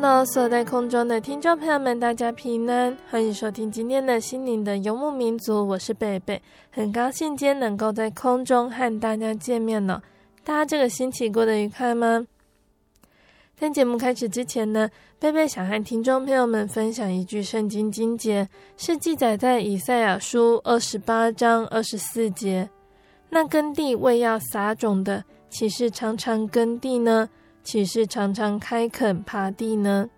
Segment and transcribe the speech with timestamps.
[0.00, 10.02] 所有在空中的听众朋友们，大家平安，欢迎收听今天的心灵的游牧民族，我是贝贝，很高兴今天能够在空中和大家见面了。
[10.42, 12.26] 大家这个星期过得愉快吗？
[13.58, 18.48] 在节目开始之前呢，贝贝想和听众朋友们分享一句圣经经节，
[18.78, 22.70] 是记载在以赛亚书二十八章二十四节
[23.28, 27.28] ：“那耕地为要撒种的，岂是常常耕地呢？”
[27.62, 30.08] 岂是常常开垦耙地呢？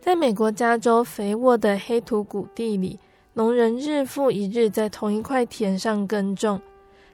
[0.00, 2.98] 在美国加州肥沃的黑土谷地里，
[3.34, 6.60] 农人日复一日在同一块田上耕种。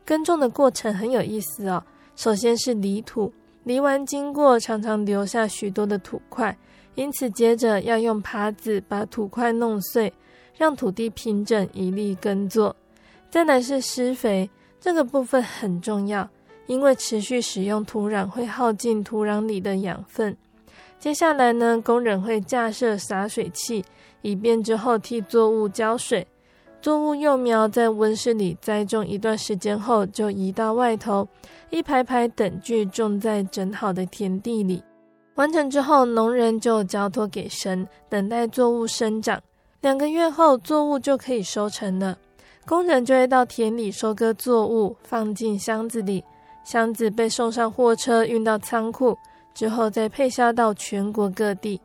[0.05, 1.85] 耕种的过程很有意思哦。
[2.17, 3.33] 首先是犁土，
[3.65, 6.57] 犁完经过常常留下许多的土块，
[6.95, 10.13] 因此接着要用耙子把土块弄碎，
[10.57, 12.75] 让土地平整，一粒耕作。
[13.31, 14.49] 再来是施肥，
[14.81, 16.29] 这个部分很重要。
[16.69, 20.37] 因为持续使用土壤会耗尽土壤里的养分。
[21.01, 23.85] 接下来呢，工人会架设洒水器，
[24.21, 26.27] 以便之后替作物浇水。
[26.83, 31.27] 作物幼苗在温室里栽种一段时间后，就移到外头，
[31.71, 34.83] 一排排等距种在整好的田地里。
[35.37, 39.41] 完成之后，农人就交托给神，等待作物生长。
[39.81, 42.19] 两个月后，作物就可以收成了。
[42.67, 46.23] 工人就会到田里收割作物，放进箱子里。
[46.65, 49.17] 箱子被送上货车，运到仓库
[49.55, 51.81] 之后，再配销到全国各地。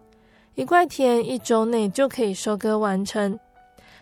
[0.56, 3.39] 一块田一周内就可以收割完成。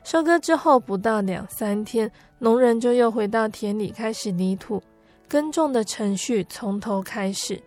[0.04, 4.82] 收割之后不到两三天，农人就又回到田里开始犁土。
[5.30, 7.62] 耕种的程序从头开始。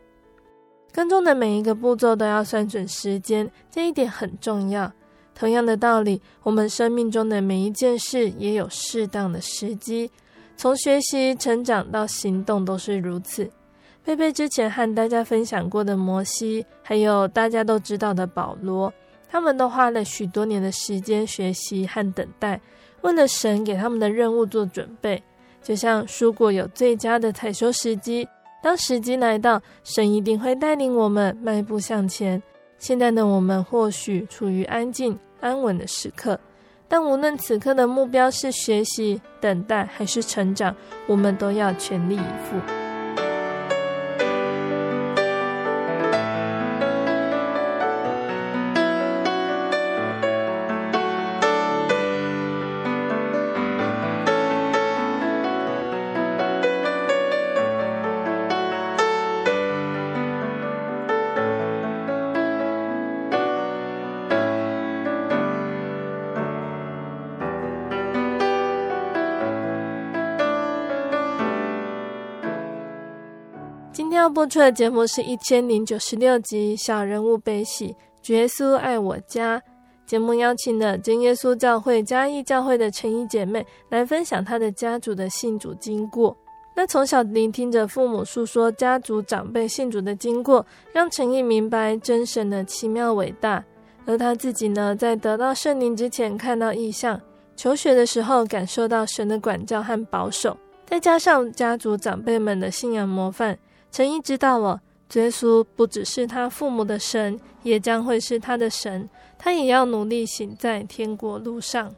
[0.93, 4.93] 耕种的每一个步骤都要算准时间，这一点很重要。
[5.35, 10.11] 同样的道理，我们生命中的每一件事也有适当的时机。
[10.57, 13.51] 从学习、成长到行动都是如此。
[14.05, 18.93] 贝贝之前和大家分享过的摩西，还有大家都知道的保罗，
[19.29, 22.61] 他们都花了许多年的时间学习和等待，
[23.01, 25.23] 为了神给他们的任务做准备。
[25.63, 28.29] 就像蔬果有最佳的采收时机，
[28.63, 32.43] 当时机来到，神一定会带领我们迈步向前。
[32.79, 36.39] 现在的我们或许处于安静、安稳的时刻。
[36.89, 40.75] 但无论此刻的目标是学习、等待还是成长，
[41.07, 42.84] 我们都要全力以赴。
[74.35, 77.91] 播出的节目是一千零九十六集《小人物悲喜》，
[78.21, 79.63] 主耶稣爱我家。
[80.07, 86.37] 节目邀请了真耶稣教会嘉义教会的陈怡姐妹来分享她的家族的信主经过。
[86.75, 93.65] 那从小聆听着父母诉说家族长辈信主的经过，让陈怡明白真神的奇妙伟大。
[94.05, 97.21] 而她自己呢，在得到圣灵之前看到异象，
[97.55, 103.57] 求学的时候感受到神的管教和保守，再加上家族长辈们的信仰模范。
[103.95, 104.81] 陈毅知道了，
[105.13, 109.09] 耶稣不只是他父母的神，也将会是他的神。
[109.39, 111.95] 他也要努力行在天国路上。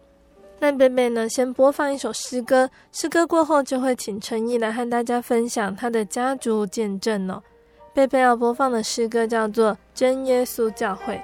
[0.59, 1.27] 那贝贝呢？
[1.27, 7.43] 先播放一首诗歌，诗歌过后就会请陈毅来和大家分享他的家族见证哦。
[7.95, 11.15] 贝贝要播放的诗歌叫做《真耶稣教会》。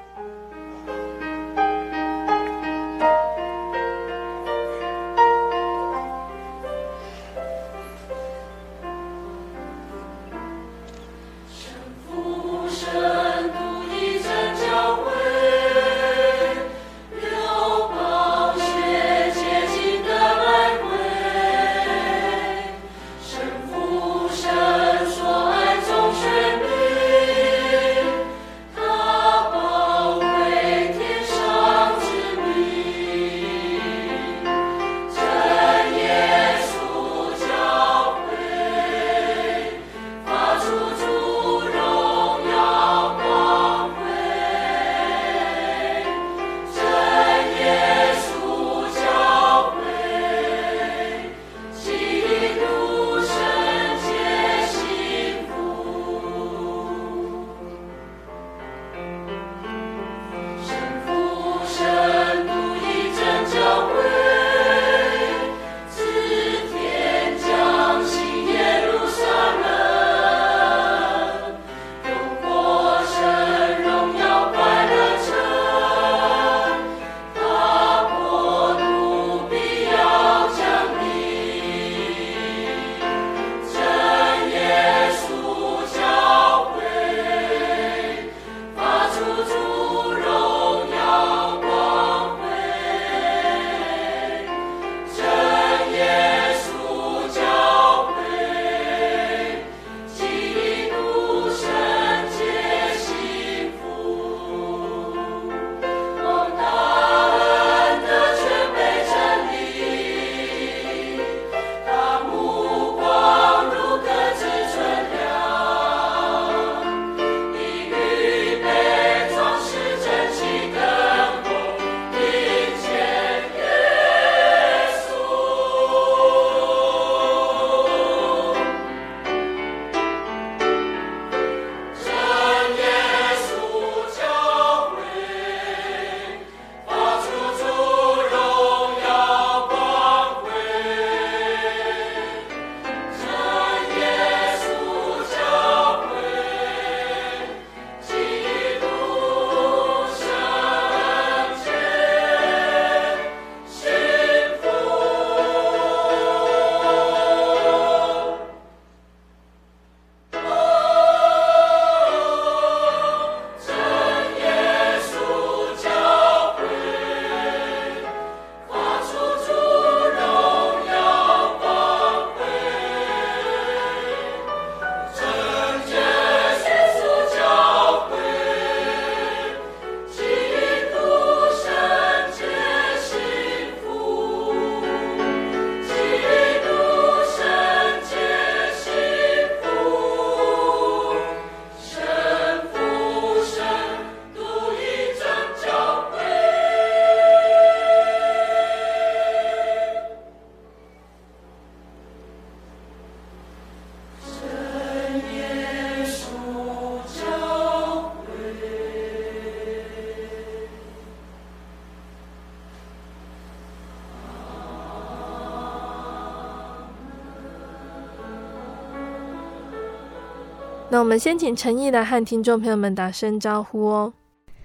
[221.02, 224.12] 我们先请陈毅来和听众朋友们打声招呼哦。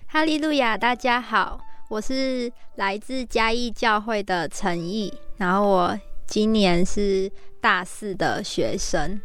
[0.05, 7.27] 哈利路亚，大家好，我是来自嘉义教会的陈毅，然后我今年是
[7.59, 9.19] 大四的学生。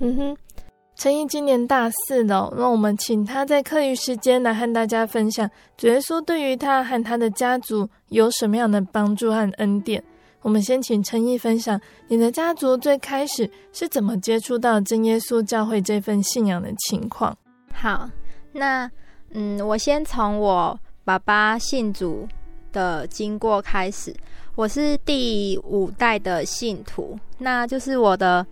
[0.00, 0.36] 嗯哼，
[0.96, 10.02] 陈毅今年大四了，那我们请他在课余时间来和大家分享，主耶稣对于他和他的家族有什么样的帮助和恩典。
[10.42, 17.36] 我们先请陈毅分享，你的家族最开始是怎么接触到真耶稣教会这份信仰的情况？
[17.72, 18.10] 好，
[18.52, 18.90] 那
[19.30, 22.26] 嗯，我先从我爸爸信主
[22.72, 24.14] 的经过开始。
[24.54, 28.46] 我是第五代的信徒，那就是我的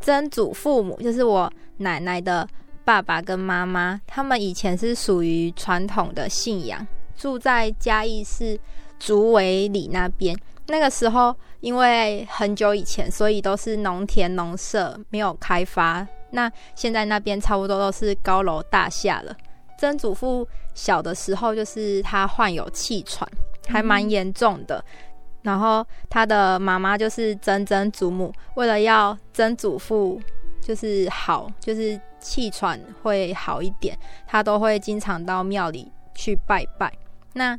[0.00, 2.46] 曾祖父母，就是我奶奶的
[2.84, 8.58] 爸爸跟妈妈，他们以前是属于传统的信仰，住在嘉义市
[8.98, 10.36] 竹围里那边。
[10.70, 19.36] 那个时候，因为很久以前，所以都是农田农舍没有开发那现在那边差不多都是高楼大厦了。
[19.78, 23.28] 曾祖父小的时候，就是他患有气喘，
[23.66, 24.78] 还蛮严重的。
[24.78, 24.94] 嗯、
[25.42, 30.20] 然后他的妈妈就是曾曾祖母，为了要曾祖父
[30.62, 36.92] 就是好，就是气喘会好一点，他都会经常到庙里去拜拜。
[37.32, 37.58] 那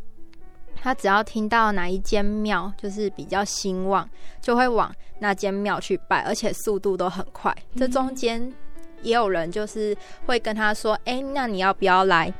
[0.81, 4.09] 他只要听到哪一间庙就是比较兴旺，
[4.41, 7.55] 就会往那间庙去拜，而且速度都很快。
[7.73, 8.51] 嗯、这中间。
[9.03, 9.97] 也有人就是
[10.27, 12.31] 会跟他说：“哎、欸，那你要不要来，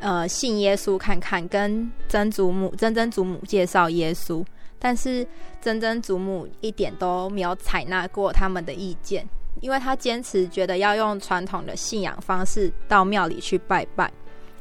[0.00, 4.44] 呃，信耶稣看看，跟曾祖母、曾曾祖母介绍耶稣？”
[4.80, 5.24] 但是
[5.60, 9.24] 曾曾祖母一点都没有采纳过他们的意见，
[9.60, 14.10] 因为他坚持觉得要用传统的信仰方式到庙里去拜拜。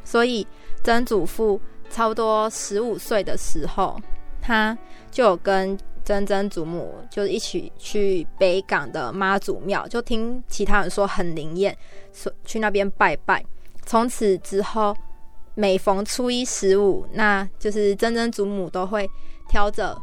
[0.03, 0.45] 所以
[0.83, 3.99] 曾祖父差不多十五岁的时候，
[4.41, 4.77] 他
[5.11, 5.77] 就有跟。
[6.05, 11.77] 曾曾祖母就一起去北港的妈祖庙，就听其他人说很灵验，
[12.11, 13.45] 说去那边拜拜。
[13.85, 14.95] 从此之后，
[15.53, 19.07] 每逢初一十五，那就是曾曾祖母都会
[19.47, 19.95] 挑着，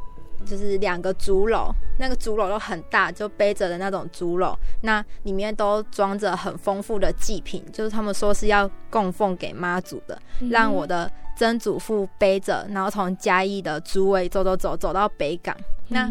[0.45, 15.57] 就是两个竹篓，那个竹篓都很大，就背着的那种竹篓，那里面都装着很丰富的祭品，就是他们说是要供奉给妈祖的，嗯、让我的曾祖父背着，然后从嘉义的竹围走走走走到北港。
[15.89, 16.11] 那，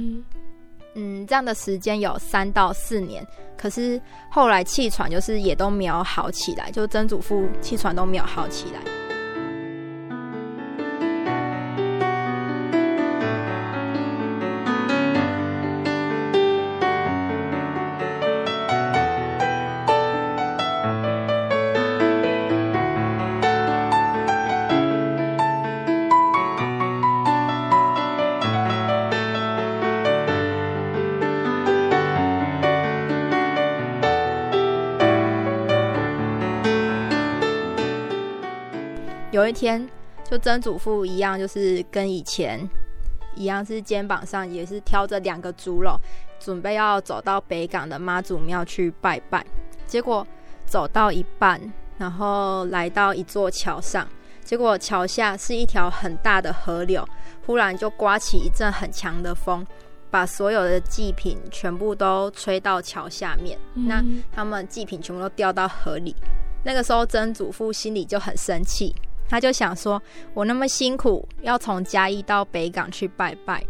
[0.93, 3.25] 嗯，这样的时间有三到四年，
[3.57, 4.01] 可是
[4.31, 9.04] 后来气喘就是也都没有好起来，就曾祖父气喘都没有好起来。
[39.35, 39.85] 有一天，
[40.23, 42.57] 就曾祖父一样，就是跟以前
[43.35, 45.99] 一样，是肩膀上也是挑着两个竹篓，
[46.39, 49.45] 准备要走到北港的妈祖庙去拜拜。
[49.85, 50.25] 结果
[50.65, 51.59] 走到一半，
[51.97, 54.07] 然后来到一座桥上，
[54.41, 57.05] 结果桥下是一条很大的河流，
[57.45, 59.67] 忽然就刮起一阵很强的风，
[60.09, 63.59] 把所有的祭品全部都吹到桥下面。
[63.73, 64.01] 嗯、那
[64.33, 66.15] 他们祭品全部都掉到河里。
[66.63, 68.95] 那个时候，曾祖父心里就很生气。
[69.27, 70.01] 他就想说
[70.33, 73.65] ：“我那么辛苦，要从嘉义到北港去拜拜，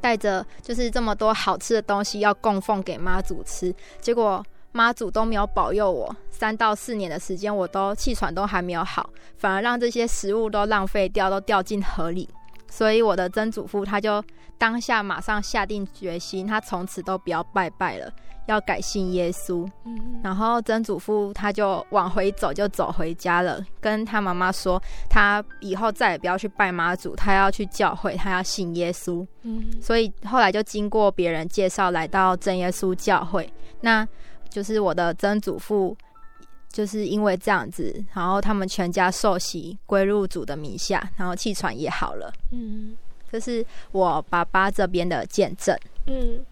[0.00, 12.28] 带着就是这么多好吃的东西要供奉给妈祖吃，结果妈祖都没有保佑我，三到四年的时间我都气喘都还没有好，反而让这些食物都浪费掉，都掉进河里。”
[12.70, 14.24] 所以我的曾祖父他就
[14.56, 18.10] 当下马上下定决心，他从此都不要拜拜了，
[18.46, 19.68] 要改信耶稣。
[19.84, 29.26] 嗯，然后曾祖父他就往回走，就走回家了，跟他妈妈说，他以后再也不要去拜妈祖，他要去教会，他要信耶稣。
[29.42, 33.48] 嗯，所以后来就经过别人介绍来到真耶稣教会，
[33.80, 34.06] 那
[34.48, 35.96] 就是我的曾祖父。
[36.74, 42.32] 就是因为这样子，然后他们全家受洗归入主的名下，然后气喘也好了。
[42.50, 42.96] 嗯，
[43.30, 45.76] 这是我爸爸这边的见证。
[46.06, 46.42] 嗯，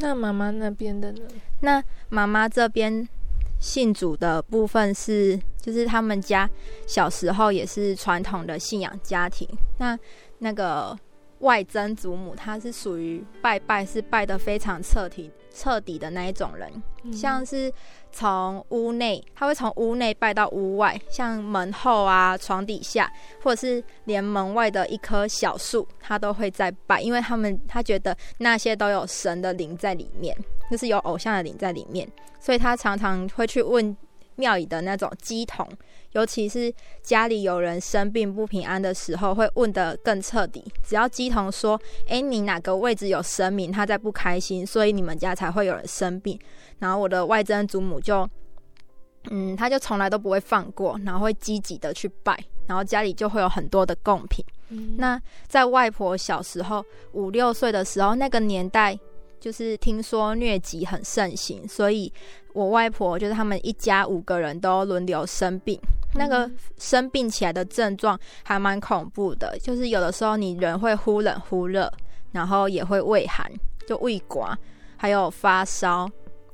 [0.00, 1.20] 那妈妈那边的呢？
[1.60, 3.06] 那妈妈这边
[3.58, 6.48] 信主的部分是，就是他们家
[6.86, 9.46] 小时候也是传统的信仰家庭。
[9.78, 9.98] 那
[10.38, 10.98] 那个
[11.40, 15.30] 外曾祖母，她是属于拜拜是拜的非常彻底。
[15.60, 17.70] 彻底的那一种人，嗯、像是
[18.10, 23.12] 从屋内，他会从屋内拜到屋外，像门后啊、床底下，
[23.42, 30.34] 或者是连门外的一棵小树，他都会在拜，因为他们他觉得那些都有神的灵在里面，
[30.70, 33.94] 就是有偶像的灵在里面，所以他常常会去问
[34.36, 35.68] 庙里的那种鸡童。
[36.12, 40.64] 尤其是家里有人生病不平安的时候，会问得更彻底。
[40.82, 46.38] 只要鸡童说：“诶，你哪个位置有神明，他在不开心，所以你们家才会有人生病。”
[46.80, 48.28] 然后我的外曾祖母就，
[49.30, 52.36] 嗯，他就从来都不会放过，然后会积极的去拜，
[52.66, 54.44] 然后家里就会有很多的贡品。
[54.70, 54.96] 嗯。
[54.98, 58.98] 那在外婆小时候五六岁的时候，那个年代
[59.40, 62.12] 就是听说疟疾很盛行，所以
[62.52, 65.80] 我外婆就是他们一家五个人都轮流生病。
[66.14, 71.90] 那个生病起来的症状还蛮恐怖的，就是有的时候你人会忽冷忽热，
[72.32, 73.48] 然后也会畏寒，
[73.86, 74.58] 就胃刮，
[74.96, 76.10] 还有发烧，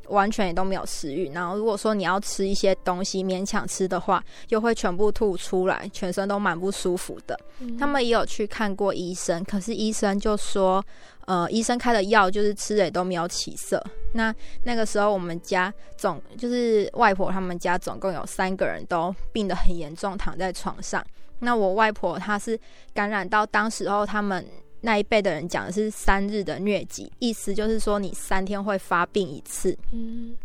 [0.09, 1.31] 完全也都没有食欲。
[1.33, 7.39] 然后如果说你要吃一些东西勉强吃的话，又会全部吐出来，全身都蛮不舒服的。
[7.61, 10.85] 嗯、他们也有去看过医生，可是医生就说，
[11.27, 13.83] 呃，医生开的药就是吃了也都没有起色。
[14.13, 14.35] 那
[14.65, 21.05] 那个时候我们家总就是外婆他们家总共有三个人都病得很严重，躺在床上。
[21.39, 22.59] 那我外婆她是
[22.95, 24.45] 感染到当时候他们。
[24.81, 29.77] 那一辈的人讲的是三日的疟疾，意思就是说你三天会发病一次。
[29.93, 30.37] 嗯，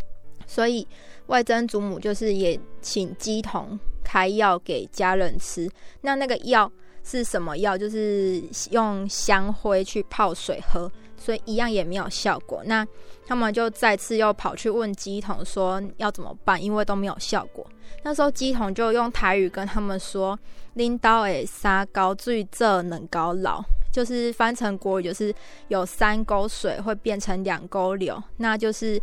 [0.48, 0.88] 所以
[1.28, 5.70] 外曾祖母就是也请鸡童开药给家人吃。
[6.02, 6.72] 那那个药
[7.04, 7.78] 是什么药？
[7.78, 12.64] 就是用香灰去泡水喝，所以一样也没有效果。
[12.66, 12.88] 那
[13.26, 17.66] 他们就再次又跑去问鸡童说要怎么办，因为都没有效果。
[18.04, 20.38] 那时候鸡童就用台语跟他们说
[20.74, 25.34] ：“拎刀诶，三高最这能高老。”就是翻成国语，就是
[25.68, 29.02] 有三沟水会变成两沟流，那就是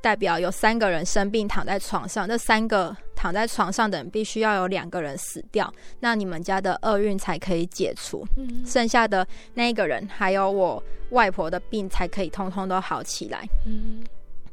[0.00, 13.48] 代表有三个人生病躺在床上，这三个躺在床上的人必须要有两个人死掉，那你们家的厄运才可以解除，嗯，剩下的那一个人还有我外婆的病才可以通通都好起来。
[13.66, 14.02] 嗯，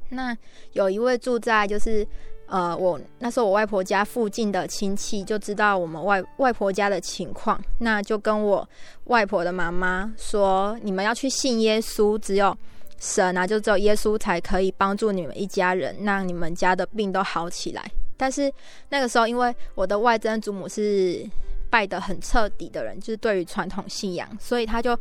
[0.10, 0.38] 那
[0.74, 2.06] 有一位住在就是。
[2.50, 8.68] 呃，我那时候我外婆家附近的亲戚就知道我们外外婆家的情况，那就跟我
[9.04, 12.58] 外婆的妈妈说：“你们要去信耶稣，只有
[12.98, 17.86] 神啊，就只有耶稣才可以帮助你们一家人，让你们家的病都好起来。”
[18.18, 18.52] 但是
[18.90, 21.24] 那个时候，因为我的外曾祖母是
[21.70, 24.98] 拜得很彻底的人，就是对于传统信仰，所以他就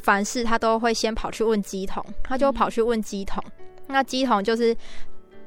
[0.00, 3.42] 凡事他都会先跑去问乩童，他就跑去问乩童，
[3.86, 4.76] 那乩童就是。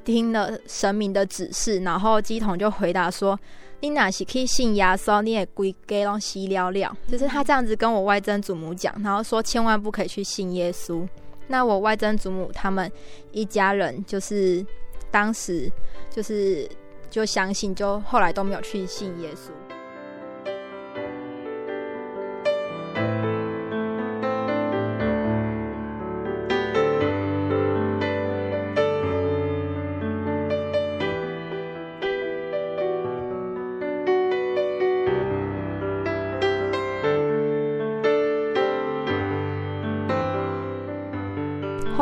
[0.06, 3.38] 听了神明的指示，然后鸡童就回答说
[3.82, 11.06] ：“你哪是可以信耶稣，你也归给东西了了。”就是他这样子跟我外曾祖母讲，然后说千万不可以去信耶稣。
[11.48, 12.90] 那我外曾祖母他们
[13.32, 14.66] 一家人就是
[15.12, 15.72] 当时
[16.10, 16.70] 就是
[17.10, 19.50] 就相信，就后来都没有去信耶稣。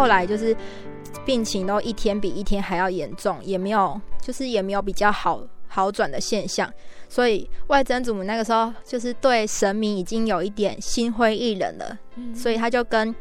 [0.03, 0.53] 后来就是
[1.23, 6.69] 病情都一天比一天还要严重，也没有就是也没有比较好好转的现象，
[7.07, 13.15] 所以外曾祖母那个时候就是对神明已经有一点心灰意冷了，嗯、所以他就跟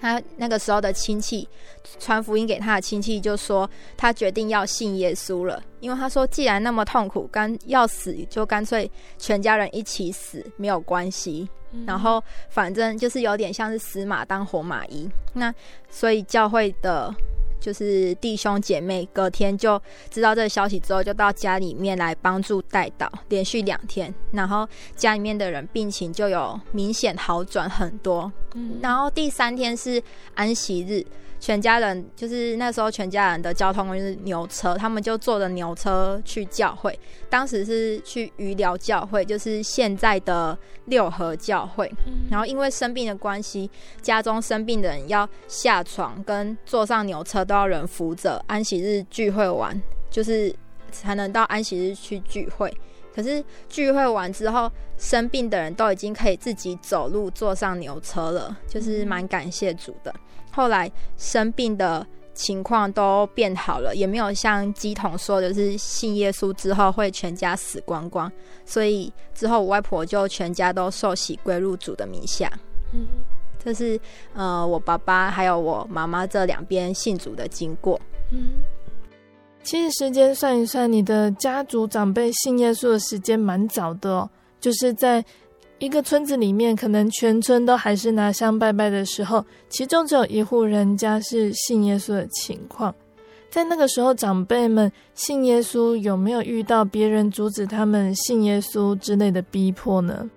[0.00, 1.48] 他那个时候的亲戚
[2.00, 11.48] 传福音给他的亲戚，就说他决定要信耶稣了，因为他说既然那么痛苦，干要死就干脆全家人一起死没有关系。
[11.86, 15.54] 然后反正就是有点像是死马当活马医，那
[15.90, 17.14] 所以教会的，
[17.60, 28.32] 就是弟兄姐妹隔天就知道这个消息之后，就到家里面来帮助带祷，连续两天，然后家里面的人病情就有明显好转很多。
[28.54, 30.02] 嗯，然后第三天是
[30.34, 31.04] 安息日。
[31.46, 36.98] 全家人就是那时候，全家人的交通工具是牛车，他们就坐着牛车去教会。
[37.30, 41.88] 当时是去鱼寮教会，就是现在的六合教会。
[42.28, 43.70] 然后因为生病的关系，
[44.02, 48.44] 家中生病的人要下床跟坐上牛车都要人扶着。
[48.48, 49.80] 安息日聚会完，
[50.10, 50.52] 就是
[50.90, 52.76] 才能到安息日去聚会。
[53.14, 60.12] 可是聚会完之后，生病的人都已经可以自己走路坐上牛车了，就是蛮感谢主的。
[60.56, 68.32] 后来生病的情况都变好了，也没有像乩童说的，就是信耶稣之后会全家死光光。
[68.64, 72.50] 所以之后我外婆就全家都受洗归入主的名下。
[72.94, 73.06] 嗯，
[73.62, 74.00] 这是
[74.32, 78.00] 呃我爸爸还有我妈妈这两边信主的经过。
[78.32, 78.62] 嗯，
[79.62, 85.22] 其实时间算一算，你的家族长辈信耶稣的时间蛮早的哦，就是在。
[85.78, 92.94] 一个村子里面，可能全村都还是拿香拜拜的时候，其中只有一户人家是信耶稣的情况。
[93.50, 100.28] 在那个时候，长辈们信耶稣，有没有遇到别人阻止他们信耶稣之类的逼迫呢？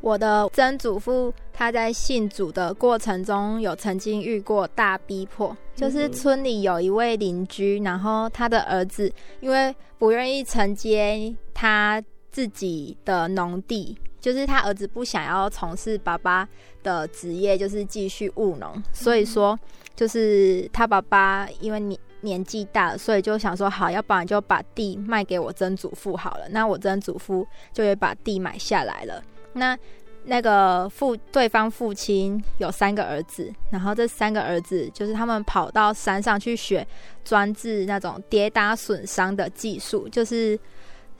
[0.00, 13.96] 我的曾祖父他在信主的过程中，有曾经遇过大逼迫，就是村里有一位邻居，然后他的儿子因为不愿意承接他自己的农地。
[14.24, 16.48] 就是他儿子不想要从事爸爸
[16.82, 19.58] 的职业，就是继续务农，所以说
[19.94, 26.48] 就是他爸爸因为年年纪大了，所以就想说好，要不然就把地卖给我曾祖父好了。
[26.48, 29.22] 那我曾祖父就也把地买下来了。
[29.52, 29.76] 那
[30.24, 36.86] 那个父对方父亲有三个儿子，然后这三个儿子就是他们跑到山上去学
[37.22, 40.58] 专治那种跌打损伤的技术，就是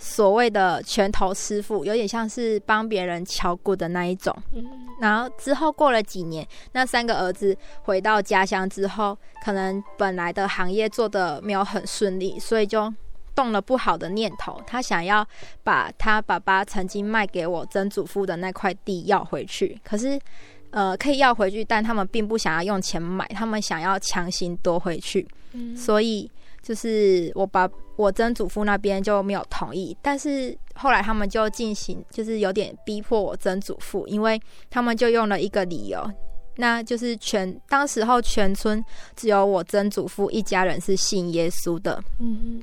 [0.04, 4.36] 所谓的拳头师傅，有点像是帮别人敲鼓的那一种。
[5.00, 12.92] 然后之后过了几年，那三个儿子回到家乡之后，可能本来的行业做得没有很顺利，所以就。
[13.36, 15.26] 动了不好的念头，他想要
[15.64, 19.76] 把他爸爸曾经卖给我曾祖父的那块地要回去。
[19.82, 20.16] 可是，
[20.70, 25.26] 呃，可以要回去，但他们并不想要用钱买，他们想要强行夺回去。
[25.50, 25.76] 嗯。
[25.76, 26.30] 所以，
[26.64, 29.96] 就是我把我曾祖父那边就没有同意。
[30.02, 36.04] 但是后来他们就进行，就是有点逼迫我曾祖父，因为他们就用了一个理由，
[36.56, 38.82] 那就是全当时候全村
[39.14, 42.02] 只有我曾祖父一家人是信耶稣的。
[42.18, 42.60] 嗯。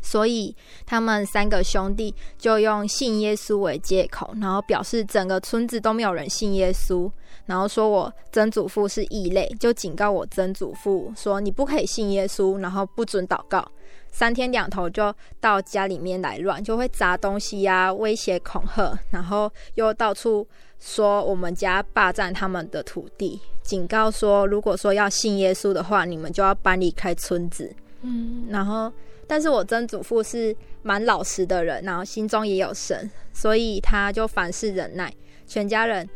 [0.00, 7.10] 所以他们三个兄弟就用信耶稣为借口，然后表示整个村子都没有人信耶稣，
[7.48, 13.66] 然后说我曾祖父是异类，就警告我曾祖父说，你不可以信耶稣，然后不准祷告，
[14.12, 20.46] 三天两头就到家里面来乱，就会砸东西呀、啊，威胁恐吓，然后又到处
[20.78, 27.74] 说我们家霸占他们的土地，警告说如果说要信耶稣的话，你们就要搬离开村子。
[28.02, 28.92] 嗯，然后。
[29.30, 35.12] 但是我曾祖父是蛮老实的人，然后心中也有神，所以他就凡事忍耐。
[35.46, 36.08] 全家人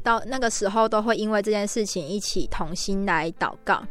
[0.00, 3.82] 到那个时候都会因为这件事情一起同心来祷告。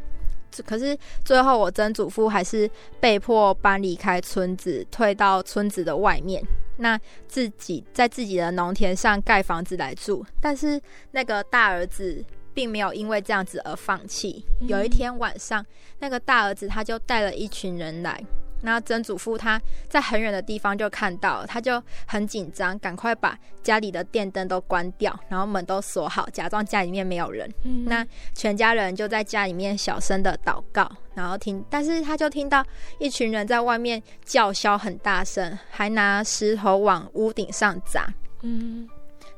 [0.66, 2.68] 可是最后我曾祖父还是
[2.98, 6.42] 被迫搬离开村子，退到村子的外面，
[6.76, 10.26] 那自己在自己的农田上盖房子来住。
[10.40, 10.80] 但是
[11.12, 14.44] 那个大儿子并没有因为这样子而放弃。
[14.66, 15.64] 有一天晚上，
[16.00, 18.20] 那个大儿子他就带了一群人来。
[18.62, 27.50] 那曾祖父他在很远的地方就看到，他就很紧张，赶快把家里的电灯都关掉，然后门都锁好，假装家里面没有人。
[27.64, 27.84] 嗯。
[27.86, 32.64] 那全家人就在家里面小声的祷告，然后听，但是他就听到
[32.98, 38.12] 一群人在外面叫嚣很大声，还拿石头往屋顶上砸。
[38.42, 38.88] 嗯。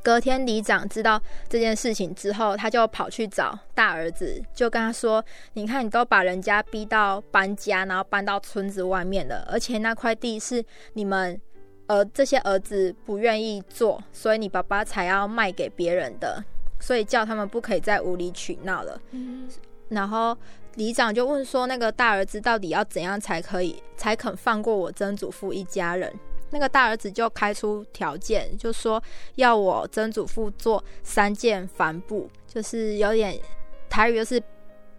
[0.02, 11.40] 隔天，里长知道这件事情之后，他就跑去找大儿子，就跟他说：“你看，你都把人家逼到搬家，然后搬到村子外面了，而且那块地是你们
[11.86, 16.42] 儿这些儿子不愿意做，所以你爸爸才要卖给别人的，
[16.80, 19.48] 所以叫他们不可以再无理取闹了。”嗯，
[19.88, 20.36] 然后
[20.74, 26.12] 里长就问说：“那个大儿子到底要怎样才可以才肯放过我曾祖父一家人？”
[26.52, 29.02] 那个大儿子就开出条件，就说
[29.36, 33.36] 要我曾祖父做三件帆布，就是有点
[33.88, 34.40] 台语就是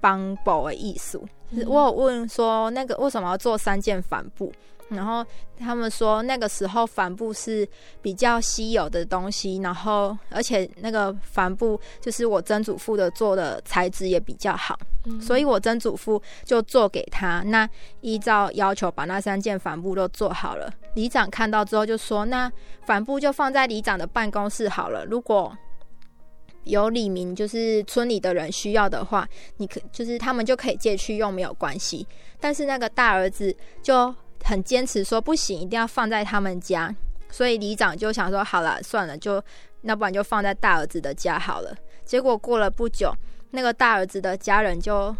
[0.01, 1.21] 帮补的意思。
[1.51, 4.51] 嗯、我有问说那个为什么要做三件帆布？
[4.93, 5.25] 然后
[5.57, 7.67] 他们说，那个时候帆布是
[8.01, 17.41] 比较稀有的东西，然后而且那个帆布就是我曾祖父的做的材质也比较好，嗯、所以我曾祖父就做给他。
[17.43, 17.69] 那
[18.01, 20.71] 依照要求把那三件帆布都做好了。
[20.95, 22.51] 里长看到之后就说：“那
[22.85, 25.05] 帆布就放在里长的办公室好了。
[25.05, 25.55] 如果
[26.65, 29.27] 有李明就是村里的人需要的话，
[29.57, 32.05] 你可就是他们就可以借去用，没有关系。
[32.39, 36.93] 但是那个大儿子就。”很坚持说不行，一定要放在他们家，
[37.31, 39.41] 所以里长就想说好了，算了，就
[39.81, 41.75] 那不然就放在大儿子的家好了。
[42.05, 43.13] 结果过了不久，
[43.51, 45.15] 那个大儿子的家人就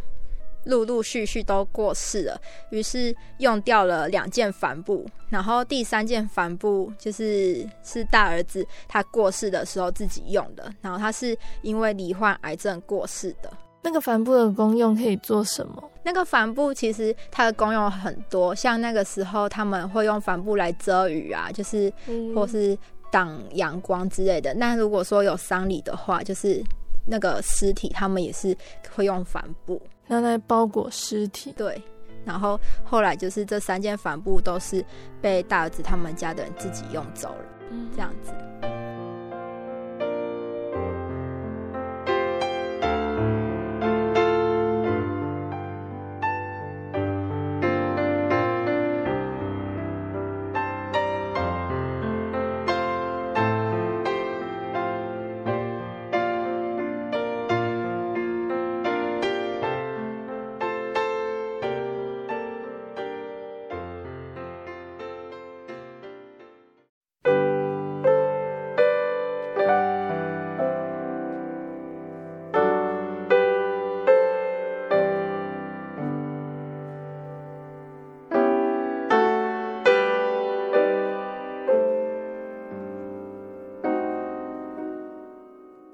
[0.66, 13.52] 陆陆续续都过世了，于是用掉了两件帆布，然后第三件帆布就是是大儿子他过世的时候自己用的，然后他是因为罹患癌症过世的。
[13.84, 15.84] 那个帆布的功用可以做什么？
[16.04, 21.92] 那个帆布其实它的功用很多，像那个时候他们会用帆布来遮雨啊，就是
[22.34, 22.78] 或是
[23.12, 24.54] 挡阳光之类的。
[24.54, 26.64] 那如果说有丧礼的话，就是
[27.06, 28.58] 那个尸体他们也是
[28.96, 31.54] 会用帆布拿来包裹尸体。
[31.56, 31.82] 对，
[32.26, 34.84] 然后后来就是这三件帆布都是
[35.22, 37.46] 被大儿子他们家的人自己用走了，
[37.94, 38.34] 这样子。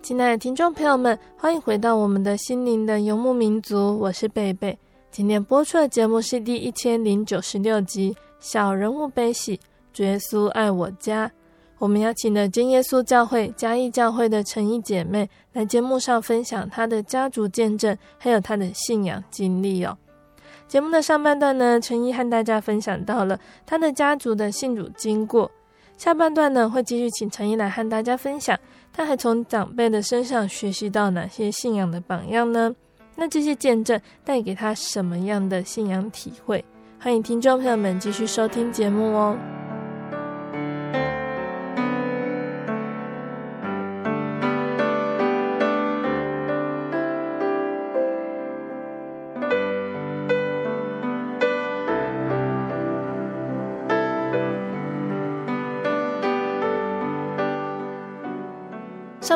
[0.09, 4.75] 亲爱的听众朋友们，欢迎回到我们的心灵的游牧民族，我是贝贝。
[5.11, 9.55] 今天播出的节目是第一千零九十六集《小人物悲喜》，
[9.93, 11.31] 主耶稣爱我家。
[11.77, 19.95] 我们邀请了真耶稣教会嘉义教会的陈毅姐妹来节目上分享她的家族见证，还有她的信仰经历哦。
[20.67, 25.51] 节目的上半段呢，陈毅和大家分享到了她的家族的信主经过。
[25.97, 28.57] 下半段呢，会继续请陈毅来和大家分享，
[28.99, 32.75] 他还从长辈的身上学习到哪些信仰的榜样呢？
[33.15, 36.65] 那这些见证带给他什么样的信仰体会？
[36.99, 39.37] 欢迎听众朋友们继续收听节目哦。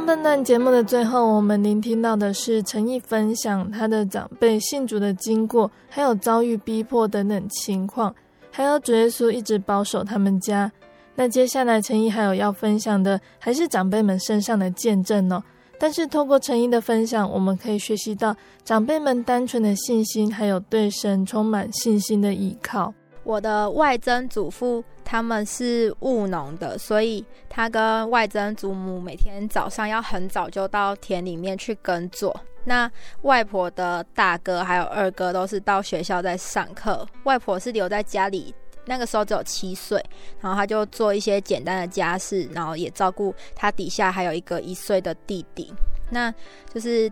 [0.04, 8.14] 上半段节目的最后，我们聆听到的是陈毅分享他的长辈信主的经过，还有遭遇逼迫等等情况，
[8.52, 10.70] 还有主耶稣一直保守他们家。
[11.16, 15.42] 那接下来陈毅还有要分享的，还是长辈们身上的见证哦。
[15.80, 18.36] 但是透过陈毅的分享，我们可以学习到
[18.66, 22.94] 长辈们单纯的信心，还有对神充满信心的依靠。
[23.24, 32.36] 我的外曾祖父他们是务农的，所以他跟外曾祖母每天早上要很早就到田里面去耕作。
[32.66, 32.90] 那
[33.24, 38.54] 外婆的大哥还有二哥都是到学校在上课，外婆是留在家里，
[38.86, 40.04] 那个时候只有七岁，
[40.40, 45.74] 然后他就做一些简单的家事，然后也照顾他底下还有一个一岁的弟弟，
[46.10, 46.34] 那
[46.74, 47.12] 就是。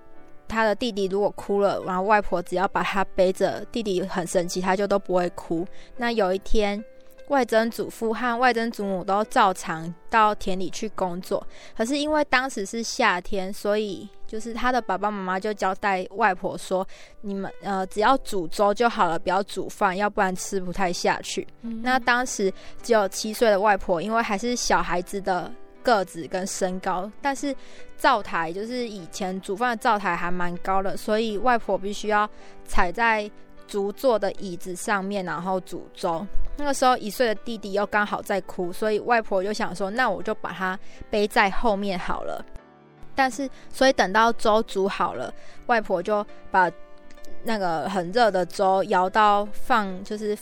[0.51, 5.65] 他的弟弟如果哭了，然后外婆只要把他背着，弟弟很生气，他就都不会哭。
[5.95, 6.83] 那有一天，
[7.29, 11.45] 外曾祖父和外曾祖母都照常到田里去工作，
[11.77, 16.85] 可是因为当时是夏天，所以就是他的爸爸妈妈就交代外婆说
[17.21, 21.47] ：“你们呃，只要煮粥就好了，不要煮饭，要不然吃不太下去。
[21.61, 25.49] 嗯”那当时只有七岁的外婆，因为还是小孩子的。
[25.83, 27.55] 个子跟身高，但是
[27.97, 32.29] 灶台就是以前煮饭的灶台还蛮高的，所以外婆必须要
[32.65, 33.29] 踩在
[33.67, 36.25] 竹做的椅子上面，然后煮粥。
[36.57, 40.77] 那个时候一岁的弟弟又刚好在哭，所以外婆就想说，那我就把他
[41.09, 42.45] 背在后面好了。
[43.15, 45.33] 但是，所以等到粥煮好了，
[45.67, 46.71] 外婆就把
[47.43, 50.37] 那个很热的粥舀到放，就是。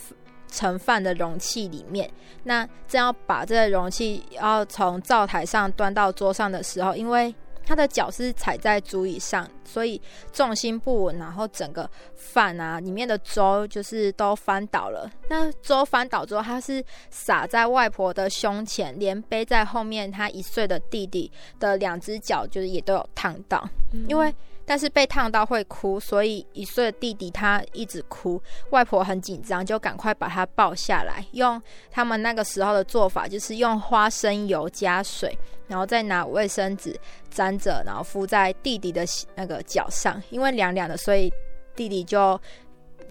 [0.50, 2.10] 盛饭的容器里面，
[2.44, 7.34] 那正要把这个容器要从灶台上端到桌上的时候，因为
[7.64, 10.00] 他的脚是踩在竹椅上，所以
[10.32, 15.08] 重心不稳，然后整个饭啊里面的粥就是都翻倒了。
[15.28, 24.34] 那粥翻倒之后，他是洒在外婆的胸前，连背在后面他一岁的弟弟的两只脚就是也都有烫到，嗯、因为。
[24.70, 31.26] 但是被烫到会哭，所以一岁的弟弟他一直哭，外婆很紧张，就赶快把他抱下来。
[31.32, 36.96] 用他们那个时候的做法，就是用花生油加水，然后再拿卫生纸
[37.28, 39.04] 沾着，然后敷在弟弟的
[39.34, 40.22] 那个脚上。
[40.30, 41.28] 因为凉凉的，所以
[41.74, 42.40] 弟弟就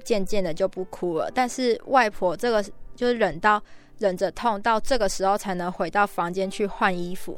[0.01, 1.29] 渐渐的就不哭了。
[1.29, 2.63] 但是外婆这个
[2.95, 3.61] 就是忍到
[3.97, 7.37] 忍着痛，到这个时候才能回到房间去换衣服。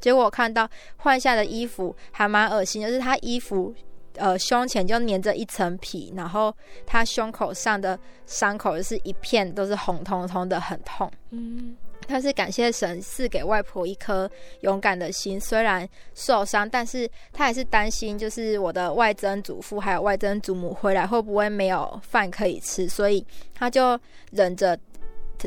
[0.00, 3.74] 结果我看到换下的衣服还蛮恶心，就是他衣服，
[4.16, 6.54] 呃，胸前就粘着一层皮，然后
[6.86, 11.10] 他胸口上的伤口就是一片都是红彤彤的，很痛。
[11.30, 11.76] 嗯，
[12.08, 14.28] 他是感谢神赐给外婆一颗
[14.62, 23.98] 勇敢的心，虽然受伤，但是他还是担心，就是我的外曾祖父还有外曾祖母回来会不会没有饭可以吃，所以他就
[24.32, 24.78] 忍着。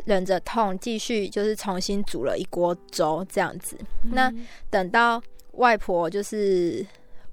[0.04, 3.76] 忍着痛，继续就是重新煮了一锅粥，这样子。
[4.02, 4.32] 嗯、那
[4.70, 6.84] 等到外婆就是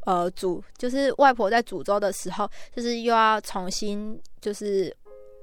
[0.05, 4.95] 呃煮，就是外婆在煮粥的时候，就是又要重新就是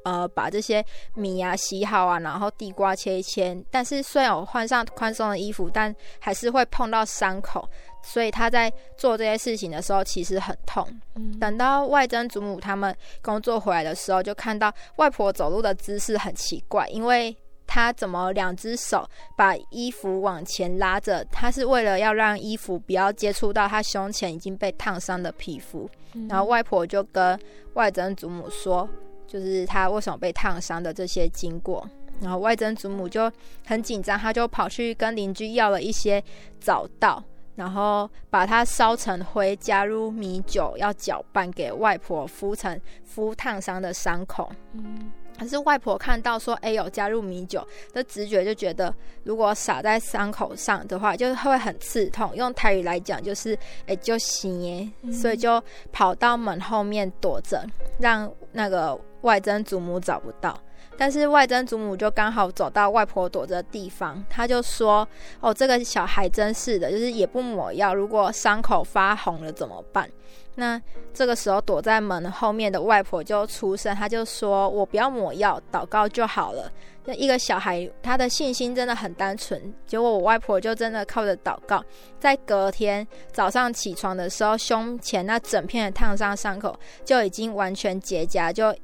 [0.04, 3.56] 呃把这些米啊洗好啊，然后地瓜切一切。
[3.70, 7.68] 但是虽然我换上宽松的衣服，但还是会碰到伤口。
[8.02, 10.86] 所以他在做这些事情的时候，其实很痛。
[11.16, 11.38] 嗯。
[11.38, 19.06] 等到外曾祖母他们工作回来的时候，就看到外婆走路的姿势很奇怪，因为她怎么两只手
[19.36, 21.22] 把衣服往前拉着？
[21.26, 25.88] 她是为了要让衣服不要接触到她胸前已经被烫伤的皮肤。
[26.14, 26.26] 嗯。
[26.28, 27.38] 然后外婆就跟
[27.74, 28.88] 外曾祖母说，
[29.26, 31.86] 就是她为什么被烫伤的这些经过。
[32.20, 33.30] 然后外曾祖母就
[33.66, 36.22] 很紧张，她就跑去跟邻居要了一些
[36.58, 37.22] 早稻。
[37.58, 44.48] 然后把它烧成灰，加入米酒，要搅拌给外婆敷成敷烫伤的伤口。
[44.74, 48.94] 嗯，可是外婆看到说，哎，有加入米酒的直觉就觉得，
[49.24, 52.30] 如果撒在伤口上的话，就会很刺痛。
[52.36, 57.66] 用台语来讲就是，哎，就行耶，所以就跑到门后面躲着，
[57.98, 60.56] 让那个外曾祖母找不到。
[60.98, 65.06] 但是外曾祖母就刚好走到外婆躲着的地方，她就说
[65.38, 70.10] ：“哦，这个小孩真是的，就是也不抹药，如果伤口发红了怎么办？”
[70.56, 70.82] 那
[71.14, 76.68] 这个时候躲在门后面的外婆就出声，她就说：“我不要抹药，祷告就好了。”
[77.06, 81.82] 那一个小孩他的信心真的很单纯，结果我外婆就真的靠着祷告，
[82.18, 88.74] 在隔天早上起床的时候，胸前那整片的烫伤伤口就已经完全结痂，就。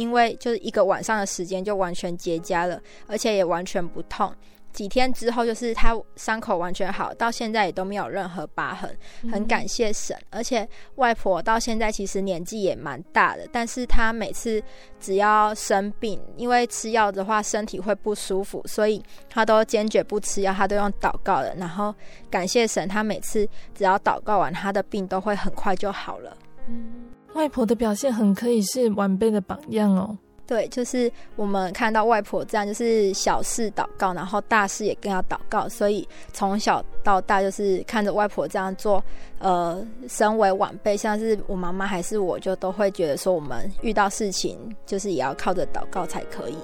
[0.00, 4.32] 因为就是一个晚上的时间就完全结痂了，而且也完全不痛。
[4.72, 8.96] 几天之后，就是他伤口完全好，到现在也都没有任何疤痕，
[9.30, 10.16] 很感谢神。
[10.30, 14.62] 而且外婆到现在其实年纪也蛮大的，但是她每次
[15.00, 21.52] 只要生病，因为吃药的话身体会不舒服，所以她都坚决不吃药，她都用祷告的。
[21.56, 21.92] 然后
[22.30, 26.36] 感谢神，她每次只要祷告完，她的病都会很快就好了。
[26.68, 27.10] 嗯。
[27.34, 30.16] 外婆的表现很可以是晚辈的榜样哦。
[30.46, 39.02] 对，就是我们看到外婆这样，就是小事祷告，然后大事也更要祷告，所以从小到大就是看着外婆这样做。
[39.38, 46.56] 呃，身为晚辈，像是我妈妈还是我，就都会觉得说，我们遇到事情就是也要靠着祷告才可以。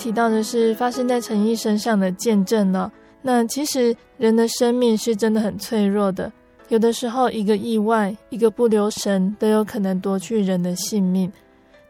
[0.00, 2.90] 提到的是发生在陈毅身上的见证哦。
[3.20, 6.32] 那其实人的生命是真的很脆弱的，
[6.68, 11.30] 有的时候一个意外、一个不留神都有可能夺去人的性命。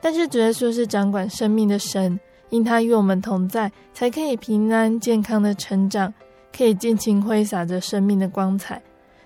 [0.00, 2.18] 但是主耶稣是掌管生命的神，
[2.48, 6.12] 因他与我们同在，才可以平安健康的成长，
[6.52, 8.82] 可以尽情挥洒着生命的光彩。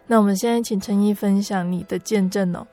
[0.06, 2.66] 那我们现在请陈毅分享你的见证哦。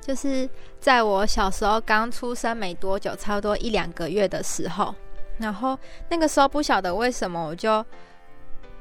[0.00, 0.48] 就是
[0.80, 4.94] 在我小时候刚出生没多久，差不多一两个月的时候，
[5.38, 7.84] 然后那个时候不晓得为什么我就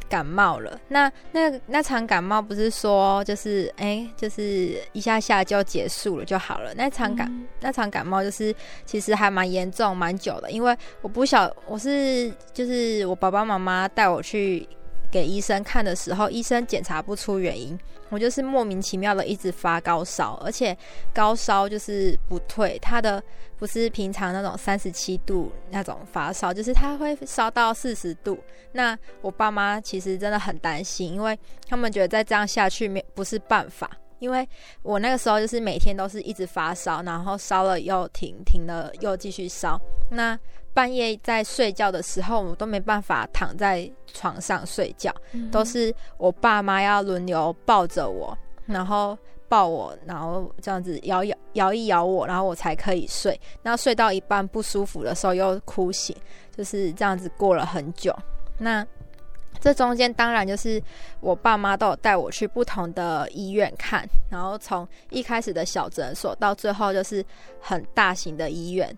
[0.07, 0.79] 感冒了。
[0.87, 6.73] 那那那场感冒不是说就是哎，就是一下下就结束了就好了。
[6.73, 8.55] 那场感、嗯、那场感冒就是
[8.85, 14.67] 其实还蛮严重、蛮久的，因为我不晓我是就是我爸爸妈妈带我去。
[15.11, 17.77] 给医生看的时候，医生检查不出原因，
[18.09, 20.77] 我就是莫名其妙的一直发高烧，而且
[21.13, 23.21] 高烧就是不退，他的
[23.57, 28.37] 不是平常那种三十七度那种发烧，就是他会烧到四十度。
[28.71, 34.47] 那我爸妈其实真的很担心，因为他们觉得再这样下去没不是办法，因为
[34.83, 39.79] 我那个时候就是每天都是一直发烧，然后烧了又停，停了又继续烧，
[40.11, 40.37] 那。
[40.73, 53.39] 半夜在睡觉的时候，我都没办法躺在床上睡觉，嗯、都是我爸妈要轮流抱着我，然后抱我，然后这样子摇摇摇一摇我，然后我才可以睡。
[53.63, 56.15] 那睡到一半不舒服的时候又哭醒，
[56.55, 58.15] 就是这样子过了很久。
[58.57, 58.85] 那
[59.59, 60.81] 这中间当然就是
[61.19, 67.25] 我爸妈都有带我去不同的医院看，然后从一开始的小诊所到最后就是
[67.59, 68.95] 很大型的医院。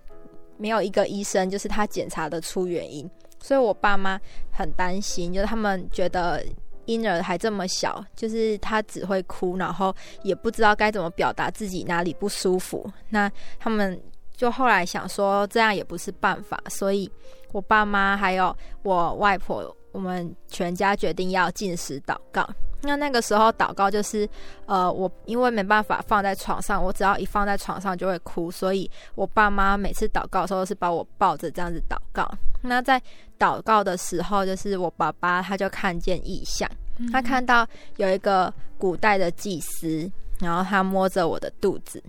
[0.61, 4.21] 没有一个医生就是他检查得出原因，所以我爸妈
[4.51, 6.45] 很担心，就是他们觉得
[6.85, 12.87] 婴儿还这么小，就是他只会哭，然后也不知道该怎么表达自己哪里不舒服。
[13.09, 13.99] 那他们
[14.37, 17.09] 就后来想说这样也不是办法，所以
[17.53, 22.47] 我爸妈还有我外婆，我们全家决定要禁食祷告。
[22.83, 24.27] 那那个时候祷告就是，
[24.65, 32.27] 呃，我因为没办法放在床上，我只要一放在床上就会哭，所以我爸妈每次祷告的时候是把我抱着这样子祷告。
[32.61, 32.99] 那在
[33.37, 36.67] 祷告的时候，就是我爸爸他就看见异象，
[37.11, 37.67] 他看到
[37.97, 42.01] 有一个古代的祭司，然后他摸着我的肚子，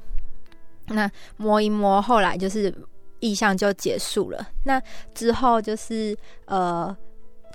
[0.87, 2.75] 那摸一摸，后来就是
[3.21, 4.49] 异象就结束了。
[4.65, 4.83] 那
[5.15, 6.97] 之后就是呃，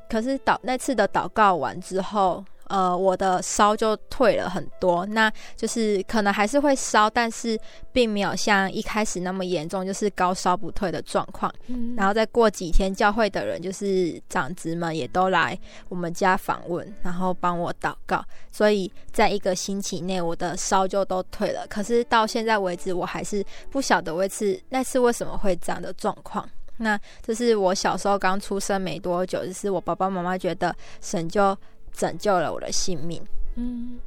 [0.08, 2.45] 可是祷那次的祷告完之后。
[2.69, 7.59] 呃，我的烧就退了很多，那就是可能还是会烧，但是
[7.91, 11.53] 并没有像一开始那么严重，就是高烧不退的状况。
[11.68, 15.57] 嗯，然后再过几天，教会的人就是长子们也都来
[15.89, 21.65] 我们家访问，然后帮我祷告，所以在一个星期内，我的烧就都退了。
[21.68, 26.47] 可是到现在为止，我还是不晓得为次那次为什么会这样的状况。
[26.80, 31.57] 那这是我小时候刚出生没多久，就是我爸爸妈妈觉得神就
[31.98, 33.22] 拯救了我的性命。
[33.56, 34.00] 嗯，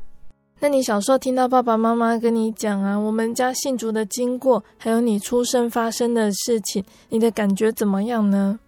[0.60, 8.58] 那你小时候听到爸爸妈妈跟你讲啊，我们家信主的经过，还有你出生发生的事情，你的感觉怎么样呢？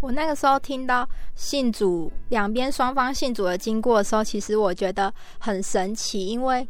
[0.00, 6.66] 我那个时候听到信主两边双方信主的经过的时候，其实我觉得很神奇，因为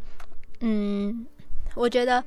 [0.61, 1.25] 嗯，
[1.75, 2.23] 我觉得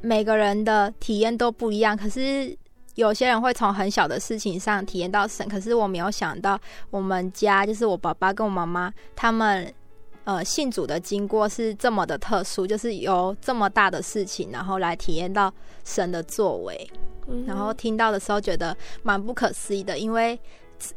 [0.00, 2.56] 每个人的体验都不一样，可是。
[2.96, 6.58] 有些人会从很小的事情上体验到神，可是我没有想到，
[6.90, 9.72] 我们家就是我爸爸跟我妈妈他们，
[10.24, 15.52] 呃，信主的经过是这么的特殊，就是有这么大的事情，然后来体验到
[15.84, 16.90] 神的作为，
[17.28, 20.38] 嗯、然后听到的时候觉得蛮不可思议的，因为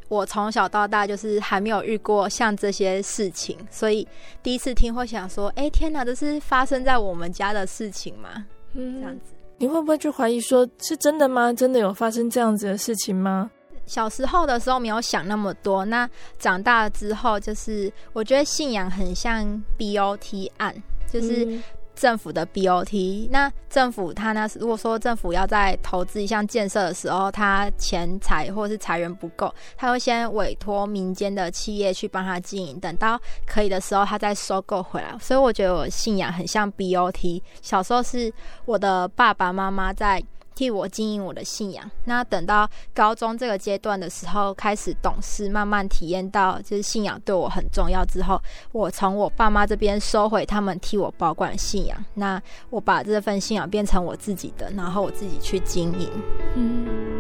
[0.08, 4.08] 我从小到大就是还没有遇过像这些事情，所以
[4.42, 8.46] 第一次听会想说，哎，天哪，这是发生在我们家的事情吗？
[8.74, 9.34] 嗯，这样子。
[9.60, 11.54] 你会不会去怀疑说，是真的吗？
[11.54, 13.52] 真的有发生这样子的事情吗？
[13.86, 19.46] 小时候的时候没有想那么多，那长大了之后，就是我觉得信仰很像
[19.78, 20.74] BOT 案，
[21.12, 21.60] 就是。
[22.00, 24.48] 政府的 BOT，那政府他呢？
[24.58, 35.14] 如果说政府要在投资一项建设的时候，他钱财或是财源不够，他会先委托民间的企业去帮他经营，等到可以的时候，他再收购回来。
[35.20, 37.42] 所以我觉得我信仰很像 BOT。
[37.62, 38.32] 小时候是
[38.64, 40.24] 我的爸爸妈妈在。
[40.60, 41.90] 替我经营我的信仰。
[42.04, 48.42] 那等到高中这个阶段的时候，开始懂事，慢慢体验到就是信仰对我很重要之后，
[48.74, 51.98] 我从我爸妈这边收回他们替我保管信仰。
[52.16, 56.10] 那我把这份信仰变成我自己的，然后我自己去经营。
[56.56, 57.19] 嗯。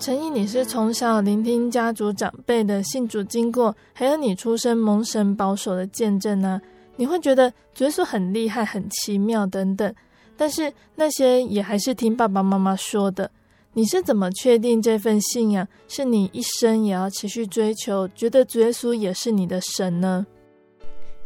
[0.00, 6.60] 陈毅，你是从小聆听家族长辈的信主经过，还有你出生蒙神保守的见证呢、
[6.94, 9.92] 你会觉得主耶稣很厉害、很奇妙等等，
[10.36, 13.28] 但是那些也还是听爸爸妈妈说的。
[13.72, 20.24] 你是怎么确定这份信仰是你一生也要持续追求，觉得主耶稣也是你的神呢？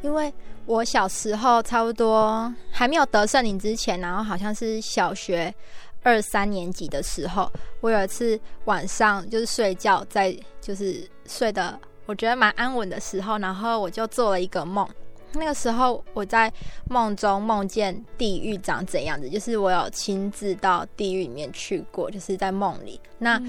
[0.00, 0.32] 因为
[0.66, 5.54] 我小时候差不多还没有得圣灵之前，然后好像是小学。
[6.02, 7.50] 二三年级的时候，
[7.80, 14.88] 我有一次晚上就是睡觉，在就是睡得我觉得蛮安稳的时候，然后我就做了一个梦。
[15.34, 16.52] 那个时候我在
[16.90, 23.00] 梦中梦见地狱长怎样子，就是我有亲自到地狱里面去过，就是在梦里。
[23.18, 23.40] 那、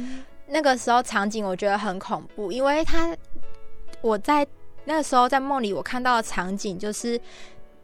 [0.48, 3.18] 那个时候场景我觉得很恐怖，因为他
[4.02, 4.48] 我在
[4.86, 7.20] 那个时候在梦里我看到的场景就是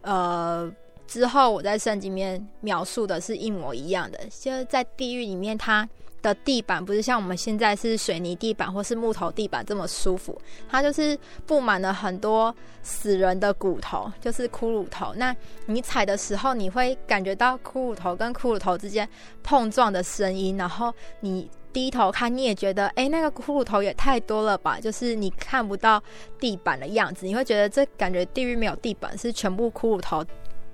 [0.02, 0.72] 呃。
[1.10, 5.90] 之后我在圣经里面描述的是一模一样的，就是在地狱里面，它
[6.22, 10.40] 的地板不是像我们现在是水泥地板或是木头地板这么舒服，
[10.70, 15.12] 它就是布满了很多死人的骨头，就是骷髅头。
[15.16, 15.36] 那
[15.66, 19.10] 你踩的时候，你会感觉到骷髅头跟骷髅头之间
[19.42, 24.80] 碰撞的声音，然后你低头看，你也觉得，哎，那个骷髅头也太多了吧？
[24.80, 26.04] 就是你看不到
[26.40, 30.24] 地板的样子，你会觉得这感觉地狱没有地板，是全部骷髅头。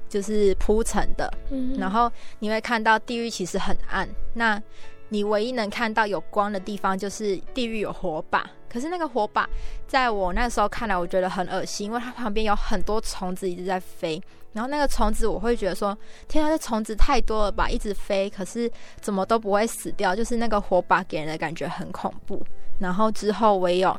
[0.08, 4.62] 就是铺成的，嗯，然后你会看到地狱其实很暗，那
[5.10, 9.48] 你唯一能看到有光的地方就是地狱有火把，可是那个火把
[9.88, 14.22] 在我那时候看来，我觉得很恶心，因为它旁边有很多虫子一直在飞，
[14.54, 15.96] 然后那个虫子我会觉得说，
[16.28, 22.44] 天啊，这虫子太多了吧，一直飞，可是怎么都不会死掉，就是那个火把给人的感觉很恐怖。
[22.80, 23.96] 然后之后我也有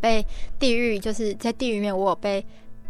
[0.00, 0.26] 被
[0.58, 2.44] 地狱，就是在地狱里面我有被。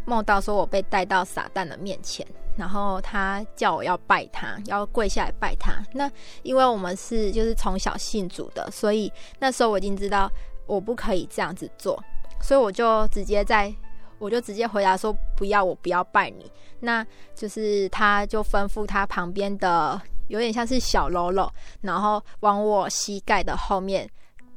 [0.05, 2.27] 梦到说，我被带到撒旦的面前，
[2.57, 5.83] 然后他叫我要拜他，要跪下来拜他。
[5.93, 6.11] 那
[6.43, 10.31] 因为我们是就是从小信主的，所以那时候我已经知道
[10.67, 12.03] 我不可以这样子做，
[12.41, 13.73] 所以我就直接在，
[14.19, 16.51] 我就直接回答说不要，我不要拜你。
[16.81, 24.09] 那就是他就吩咐他旁边的有点像是小喽啰，然后往我膝盖的后面。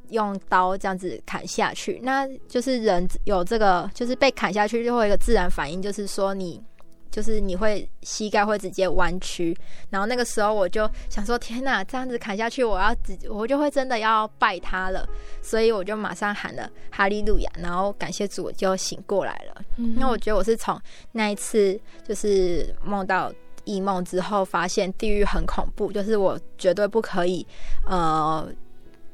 [0.10, 6.62] 用刀这样子砍下去，那就是人有这个，就是被砍下去就会有一个自然反应，就是说你
[7.10, 9.56] 就是你会膝盖会直接弯曲，
[9.90, 15.08] 然后那个时候我就想说，天哪，这样子砍下去，我要直我就会真的要拜他了，
[15.42, 19.62] 所以我就马上喊了哈利路亚，然后感谢主，我就醒过来了。
[19.78, 20.80] 因为、嗯、我觉得我是从
[21.12, 23.32] 那一次就是梦到
[23.64, 27.46] 异梦之后，发现地狱很恐怖，就是我绝对不可以
[27.86, 28.48] 呃。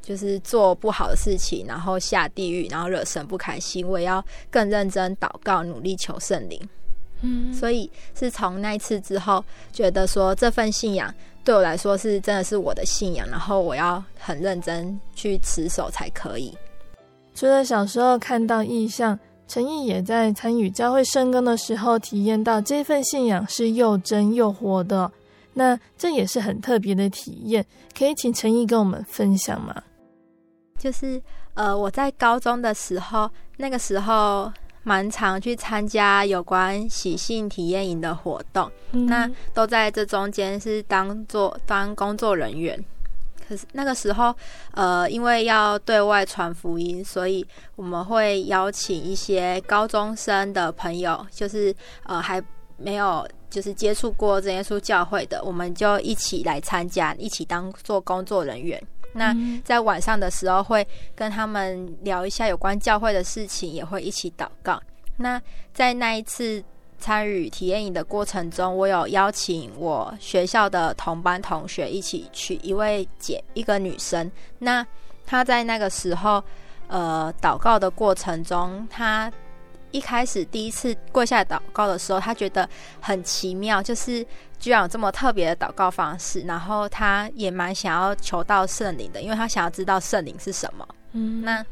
[0.02, 3.88] 就是做不好的事情，然后下地狱，然后惹神不开心。
[3.88, 6.60] 我也要更认真祷告，努力求圣灵。
[7.22, 9.44] 嗯，所以是从那一次之后，
[9.74, 16.58] 觉得说这份信仰对我来说是真的是我的信仰，然后我要很认真去持守才可以。
[17.36, 25.12] 除了小时候看到意象，陈毅也在参与教会圣工的时候，体验到这份信仰是又真又活的。
[25.54, 27.66] 那这也是很特别的体验，
[27.98, 29.84] 可以请陈毅跟我们分享吗？
[30.80, 31.22] 就是
[31.54, 34.52] 呃，我在高中的时候，那个时候
[34.84, 42.82] 蛮常去参加有关喜信体验营的活动，嗯、那都在这中间是当做当工作人员。
[43.46, 44.34] 可是那个时候，
[44.72, 52.42] 呃，因为要对外传福音，所以我们会邀请一些高中生的朋友，就是呃还
[52.78, 58.82] 没有就是接触过真耶稣教会的，我们就一起来参加，一起当做工作人员。
[59.14, 60.86] 那在晚上的时候会
[61.16, 64.82] 跟他们聊一下有关教会的事情，也会一起祷告。
[65.18, 65.42] 那
[65.74, 66.64] 在那一次
[66.98, 74.32] 参与体验营的过程中，我有邀请我学校的同班同学一起去，一位姐，一个女生。
[74.60, 74.86] 那
[75.26, 76.44] 她在那个时候，
[76.88, 79.32] 呃，祷告的过程中，她。
[79.92, 82.70] 一开始第一次跪下祷告的时候，她觉得
[83.02, 84.24] 很奇妙，就是
[84.60, 86.42] 居然有这么特别的祷告方式。
[86.42, 90.88] 然后他也蛮想要求到圣灵的，因为他想要知道圣灵是什么。
[91.14, 91.66] 嗯，那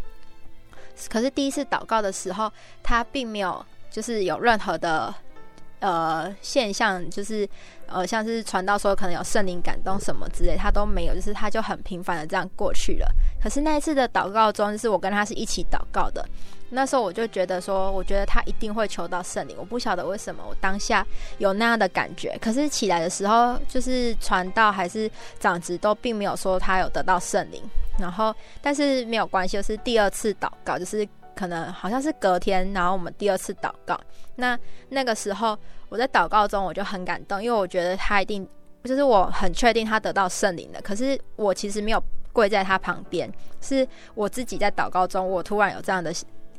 [1.10, 5.14] 可是第一次祷告的时候，他并没有就是有任何的
[5.80, 7.48] 呃现象，就是
[7.88, 13.08] 呃像是传道说可能有圣灵感动什么之类，他都没有，就是他就很平凡的这样过去了。
[13.42, 16.26] 可是那一次的祷告中，是我跟他是一起祷告的。
[16.70, 19.56] 那时候我就觉得说，我觉得他一定会求到圣灵。
[19.58, 21.06] 我不晓得为什么我当下
[21.38, 22.38] 有那样的感觉。
[22.42, 25.10] 可是起来的时候，就是传道还是
[25.40, 27.64] 长执都并没有说他有得到圣灵。
[27.98, 33.98] 然后，但是没有关系，就是第二次祷告，就是可能好像是隔天，然后我们第二次祷告。
[34.36, 34.60] 那
[34.90, 35.58] 那个时候
[35.90, 38.48] 我在祷告中，我就很感动，因为我觉得他一定
[38.84, 40.82] 就是我很确定他得到圣灵了。
[40.82, 43.32] 可是我其实没有跪在他旁边，
[43.62, 46.14] 是我自己在祷告中，我突然有这样的。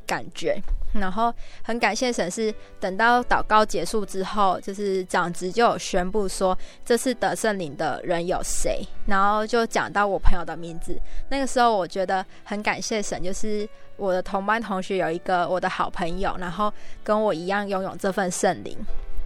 [0.09, 0.59] 感觉，
[0.95, 1.31] 然后
[1.62, 2.51] 很感谢神，是
[2.81, 10.99] 等到祷告结束之后，就是长子就有宣布说，这次得圣灵的人有谁，然后就讲到我朋友的名字。
[11.29, 13.68] 那个时候我觉得很感谢神，就是
[13.99, 16.72] 我的同班同学有一个我的好朋友，然后
[17.05, 18.74] 跟我一样拥有这份圣灵。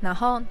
[0.03, 0.43] 然后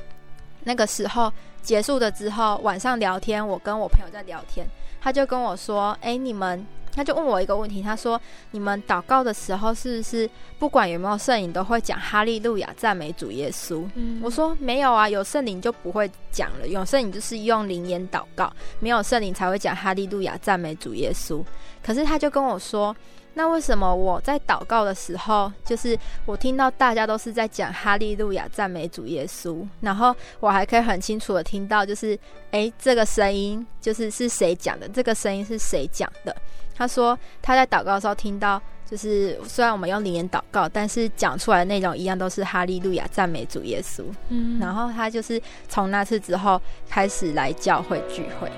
[0.64, 1.32] 那个时候
[1.62, 4.66] 结束了之后，晚上聊天，我跟我朋友在聊天，
[5.00, 8.20] 他就跟我说：“哎，你们。”他就问我一个问题，他说
[8.52, 10.30] ：“你们祷告的时候是不是
[10.60, 16.68] 不管有没有圣灵都会讲哈利路亚赞美主耶稣？”嗯，我说：“没有啊，有圣灵就不会讲了。
[16.68, 21.42] 有圣灵就是用灵言祷告，没有圣灵才会讲哈利路亚赞美主耶稣。”
[21.82, 22.94] 可是他就跟我说。
[23.34, 32.18] 那为什么我在祷告的时候，就是我听到大家都是在讲哈利路亚赞美主耶稣，然后我还可以很清楚的听到，就是
[32.52, 34.88] 诶，这个声音就是是谁讲的？
[34.90, 36.36] 这个声音是谁讲的？
[36.76, 44.04] 他说他在祷告的时候听到，就是虽然我们用灵言祷告，但是讲出来的内容一样都是哈利路亚赞美主耶稣。
[44.30, 48.52] 嗯，然后他就是从那次之后开始来教会聚会。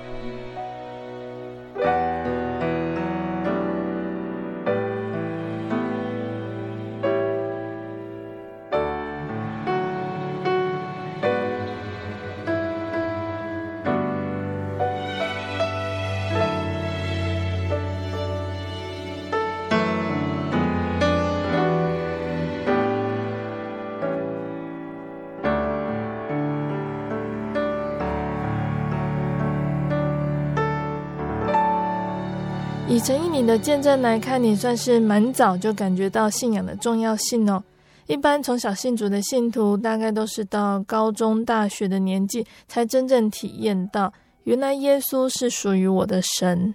[33.04, 37.62] 陈毅你的见证来看，你算是蛮早就感觉到信仰的重要性哦。
[38.06, 44.10] 一般从小信主的信徒，大概都是到高中、大学的年纪，才真正体验到
[44.44, 46.74] 原来耶稣是属于我的神。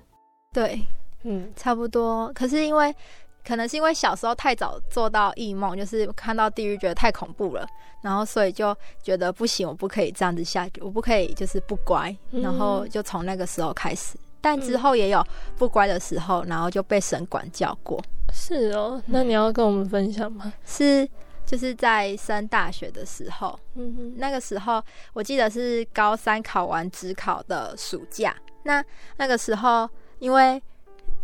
[0.54, 0.80] 对，
[1.24, 2.32] 嗯，差不多。
[2.36, 2.96] 可是因为
[3.44, 7.66] 可能是因为小时候太早做到异梦，就是看到地狱觉得太恐怖了，
[8.04, 14.16] 然后所以就觉得不行，我不可以这样子下去，我不可以就是不乖，然后就从那个时候开始。
[14.42, 15.26] 但之后也有
[15.58, 18.02] 不乖的时候，然后就被神管教过。
[18.32, 20.54] 是哦，那你要跟我们分享吗？
[20.64, 21.08] 是，
[21.46, 24.84] 就是在升大学的时候，嗯哼，那个时候
[25.14, 28.36] 我记得是高三考完职考的暑假。
[28.64, 28.84] 那
[29.18, 30.62] 那个时候，因为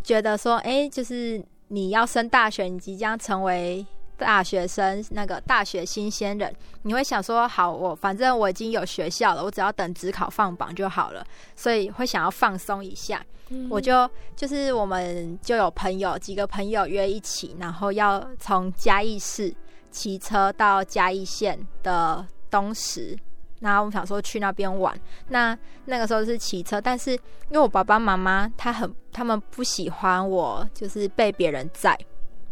[0.01, 3.86] 觉得说，哎、欸，就是你要升大学，你即将成为
[4.18, 6.53] 大学生，那个大学新鲜人，
[6.84, 13.24] 你会想说，好，我反正我已经有学校了，我只要等职考放榜就好了，所以会想要放松一下。
[13.49, 19.53] 嗯、我就就是我们就有朋友几个朋友约一起，然后要从嘉义市。
[19.91, 23.18] 骑车到嘉义县的东石，
[23.61, 24.93] 然后我们想说去那边玩。
[25.30, 31.97] 那那个时候是骑车，但是因为我爸爸妈妈他很，他们不喜欢我就是被别人载，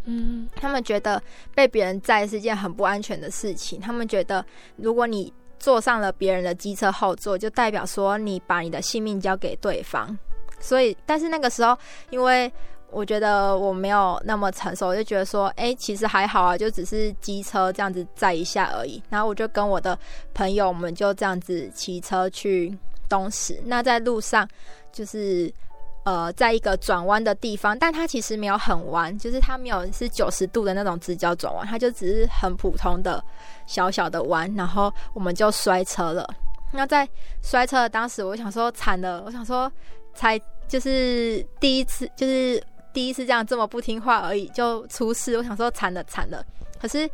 [0.06, 1.22] 嗯，他们觉得
[1.56, 3.80] 被别人载是件很不安全的事情。
[3.80, 4.46] 他们觉得
[4.76, 10.18] 如果你坐上了别人的机车后座，就代表说你把你的性命交给对方。
[10.60, 11.78] 所以，但是那个时候
[12.10, 12.52] 因为。
[12.96, 19.02] 我觉得我没有那么成熟，我就觉得说，哎、其实还好啊，就只是机车这样子载一下而已。
[19.10, 19.98] 然后我就跟我的
[20.32, 22.72] 朋友，我们就这样子骑车去
[23.10, 23.60] 东石。
[23.66, 24.48] 那在路上，
[24.92, 25.52] 就是
[26.04, 33.24] 呃，在一个转弯的地方，但它其实没有很弯，就是它没有是九十度的那种直角转弯，它就只是很普通的
[33.66, 34.54] 小小的弯。
[34.56, 36.28] 然后我们就摔车了。
[36.72, 37.08] 那在
[37.42, 39.72] 摔车的当时，我想说惨了，我想说
[40.14, 42.62] 才就是第一次，就是。
[42.94, 46.46] 第一次这样这么不听话而已就出事，我想说惨了惨了。
[46.80, 47.10] 可是，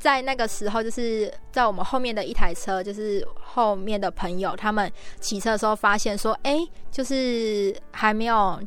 [0.00, 4.90] 在那个时候，就是在我们后面的一台车，就是后面的朋友他们
[5.20, 8.58] 骑车的时候发现说，哎、欸，就是还没有，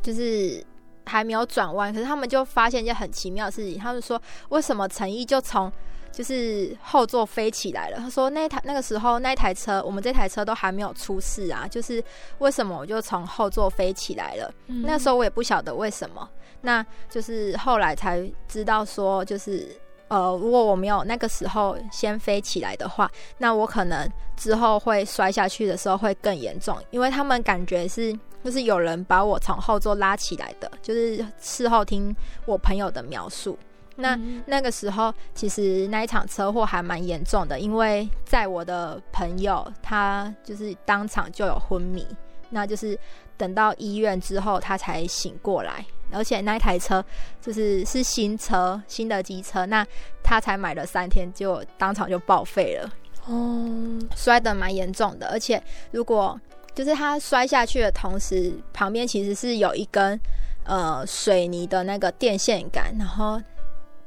[0.00, 0.64] 就是
[1.04, 1.92] 还没有转弯。
[1.92, 4.18] 可是他们就发现一件很奇妙的事情，他们说
[4.48, 5.70] 为什么陈毅就从。
[6.10, 7.98] 就是后座飞起来了。
[7.98, 11.68] 他说那台那个时候那台车，我们这台车都还没有出事啊。
[11.68, 12.02] 就是
[12.38, 14.52] 为什么我就从后座飞起来了？
[14.66, 16.28] 嗯、那时候我也不晓得为什么。
[16.62, 19.68] 那就是后来才知道说，就是
[20.08, 26.76] 呃，如果我没有那个时候先飞起来的话，那我可能之后会摔下去的时候会更严重。
[26.90, 32.14] 因为他们感觉是就是有人把我从后座拉起来的，就是事后听
[32.46, 33.58] 我朋友的描述。
[34.00, 42.06] 那那个时候，其实那一场车祸还蛮严重的，因为在我的朋友他就是当场就有昏迷，
[42.48, 42.96] 那就是
[43.36, 47.04] 等到医院之后他才醒过来，而且那一台车
[47.40, 49.86] 就是是新车，新的机车，那
[50.22, 52.90] 他才买了三天就当场就报废了，
[53.26, 56.40] 哦，摔得蛮严重的，而且如果
[56.74, 60.18] 就是他摔下去的同时，旁边其实是有一根
[60.64, 63.40] 呃水泥的那个电线杆，然后。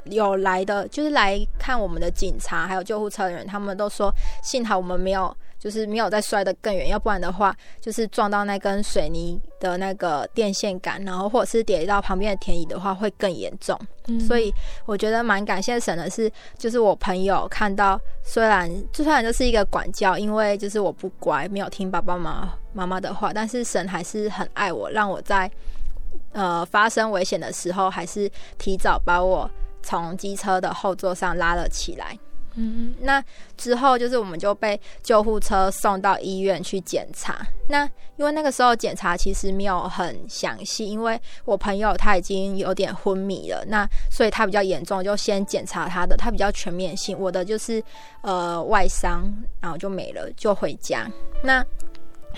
[0.05, 5.31] 有来的就是来看我们的警察，还有救护车的人，他们都说幸好我们没有，
[5.61, 13.79] 就是没有再摔得更远，要不然的话，就是撞到那根水泥的那个电线杆，然后或者是跌到旁边的田里的话，会更严重。
[14.07, 14.19] 嗯。
[14.19, 14.51] 所以
[14.87, 25.49] 我觉得蛮感谢神的是，就是我朋友看到，虽然就算就是一个管教，因为就是我不乖，没有听爸爸妈妈妈的话，但是神还是很爱我，让我在
[26.31, 29.47] 呃发生危险的时候，还是提早把我。
[29.83, 32.15] 从机车的后座上拉了起来，
[32.55, 33.23] 嗯，那
[33.57, 37.45] 之后就是我们就被救护车送到医院去检查。
[37.69, 47.17] 那因为那个时候检查其实没有很详细，因为我朋友他已经有点昏迷了，那所以他比较严重，就先检查他的，他比较全面性。
[47.17, 47.81] 我的就是
[48.21, 49.23] 呃外伤，
[49.59, 51.09] 然后就没了，就回家。
[51.43, 51.65] 那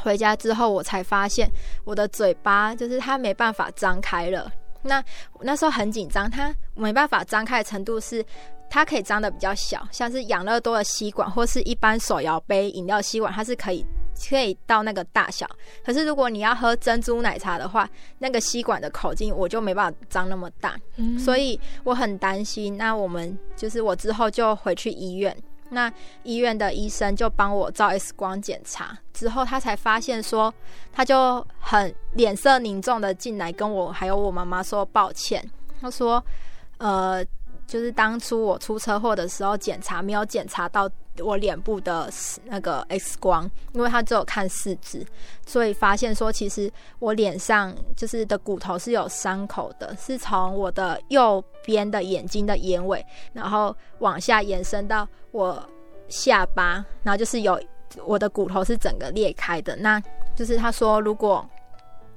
[0.01, 1.51] 回家之后，我才发现
[1.83, 4.51] 我的嘴巴就是他没办法张开了。
[4.85, 5.01] 那
[5.39, 8.21] 那时候很紧张，它没办法张开的程度是，
[8.73, 13.85] 它可以张的比较小，像是养乐多的吸管或是一般手摇杯饮料吸管，它是可以
[14.27, 15.47] 可以到那个大小。
[15.85, 22.75] 可是如果你要喝珍珠奶茶的话，那个吸管的口径我就没办法张那么大，嗯，所以我很担心。
[22.75, 25.37] 那我们就是我之后就回去医院。
[25.69, 25.93] 那
[26.23, 30.51] 医院的医生就帮我照 X 光检查，之后他才发现说，
[30.91, 35.47] 他就很脸色凝重的进来跟我还有我妈妈说抱歉。
[35.79, 36.23] 他说，
[36.79, 37.23] 呃，
[37.65, 40.89] 就是当初我出车祸的时候检查没有检查到
[41.19, 42.09] 我脸部的
[42.45, 45.05] 那个 X 光，因为他只有看四肢，
[45.45, 55.63] 所以发现说其实我脸上就是的骨头是有伤口的，是从我的右边的眼睛的眼尾，然后往下延伸到我
[56.09, 57.59] 下巴，然后就是有
[58.05, 59.75] 我的骨头是整个裂开的。
[59.75, 60.01] 那
[60.35, 61.47] 就是他说，如果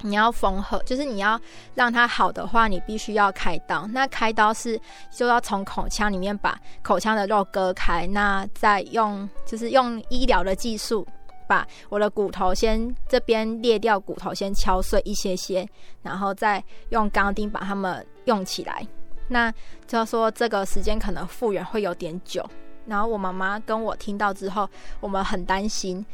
[0.03, 1.41] 你要缝合，就是你要
[1.75, 3.87] 让它好的话，你必须要开刀。
[3.87, 4.79] 那开刀是
[5.11, 11.07] 就要从口腔里面把口腔的肉割开，那再用就是用医疗的技术
[11.47, 15.67] 把我的骨头先这边裂掉骨头先敲碎一些些，
[16.03, 18.87] 然后再用钢钉把它们用起来。
[19.29, 19.53] 那
[19.87, 22.49] 就说这个时间可能复原会有点久。
[22.87, 24.68] 然后我妈妈跟我听到之后，
[25.01, 26.05] 我们很担心，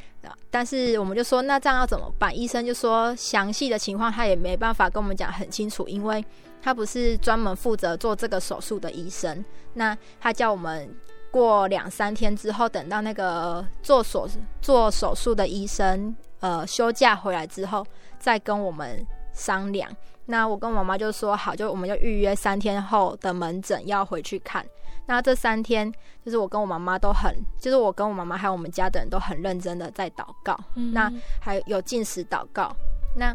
[0.50, 2.36] 但是我们就说那这样要怎么办？
[2.36, 6.24] 医生就说详细的情况他也没办法跟我们讲很清楚，因为
[6.62, 9.44] 他不是专门负责做这个手术的医生。
[9.74, 10.88] 那他叫我们
[11.30, 14.28] 过两三天之后，等到那个做手
[14.60, 17.84] 做手术的医生呃休假回来之后，
[18.18, 19.90] 再跟我们商量。
[20.26, 24.64] 那我跟妈妈就说好，就我们就预约三天后的门诊要回去看。
[25.06, 25.92] 那这三天，
[26.24, 30.58] 就是我跟我妈妈都很，就是我跟我妈妈还有我们家的人都很认真的在祷告。
[30.76, 32.74] 嗯、那还有进食祷告。
[33.16, 33.34] 那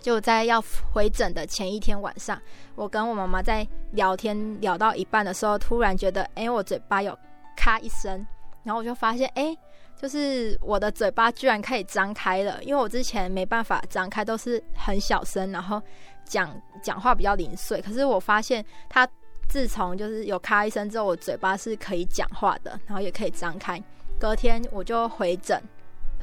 [0.00, 2.40] 就在要回诊的前一天晚上，
[2.74, 7.16] 我跟我妈妈在聊天聊到一半的时候，突然觉得，哎、欸，我嘴巴有
[7.56, 8.26] 咔一声，
[8.64, 9.58] 然后我就发现，哎、欸，
[10.00, 15.80] 就是我的嘴巴居然可以张开了，因为我之前没办法张开，都是很小声，然后
[16.24, 16.50] 讲
[16.82, 17.82] 讲话比较零碎。
[17.82, 19.06] 可是我发现它。
[19.48, 23.82] 自从就是有咔一声之后，我嘴巴是可以讲话的，然后也可以张开。
[24.18, 25.60] 隔天我就回诊，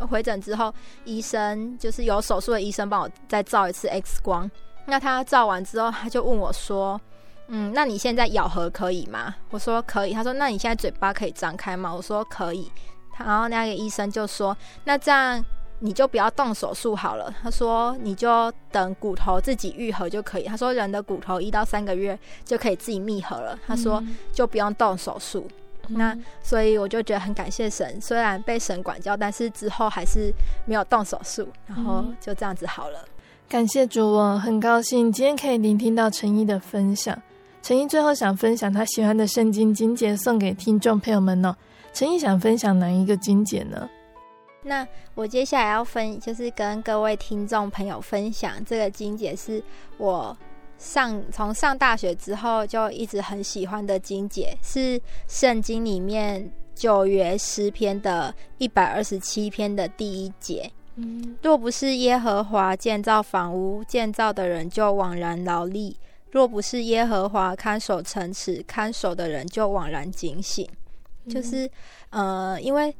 [0.09, 0.73] 回诊之后，
[1.05, 4.49] 医生就是有手术的医生帮我再照一次 X 光。
[4.85, 6.99] 那他照完之后，他就问我说
[7.47, 12.69] ：“嗯，那你现在咬合可以吗？”我说：“可以。”他说：“那你现在嘴巴可以张开吗？”我说：“可以。”
[13.17, 15.43] 然后那个医生就说：“那这样。”
[15.85, 20.43] 你就不要动手术好了，他说你就等骨头自己愈合就可以。
[20.43, 25.45] 他说人的骨头一到三个月就可以自己密合了，他说就不用动手术。
[25.89, 30.33] 嗯、那所以我就觉得很感谢神，虽然被神管教，但是之后还是
[30.65, 32.99] 没有动手术，然后就这样子好了。
[33.05, 33.09] 嗯、
[33.49, 37.21] 感谢主，我很高兴今天可以聆听到陈毅的分享。
[37.61, 41.55] 陈毅最后想分享他喜欢的圣经经节送给听众朋友们呢、哦。
[41.93, 43.89] 陈毅想分享哪一个经节呢？
[44.65, 49.61] 那我接下来要分，就是跟各位听众朋友分享这个经节，是
[49.97, 50.35] 我
[50.77, 60.71] 上从上大学之后就一直很喜欢的经节，是圣经里面旧约诗篇的一百二十七篇的第一节。
[60.95, 65.97] 嗯，若不是耶和华建造房屋，建造的人就枉然劳力；
[66.31, 70.65] 若不是耶和华看守城池，看守的人就枉然警醒。
[71.29, 71.69] 就是，
[72.11, 72.95] 呃，因为。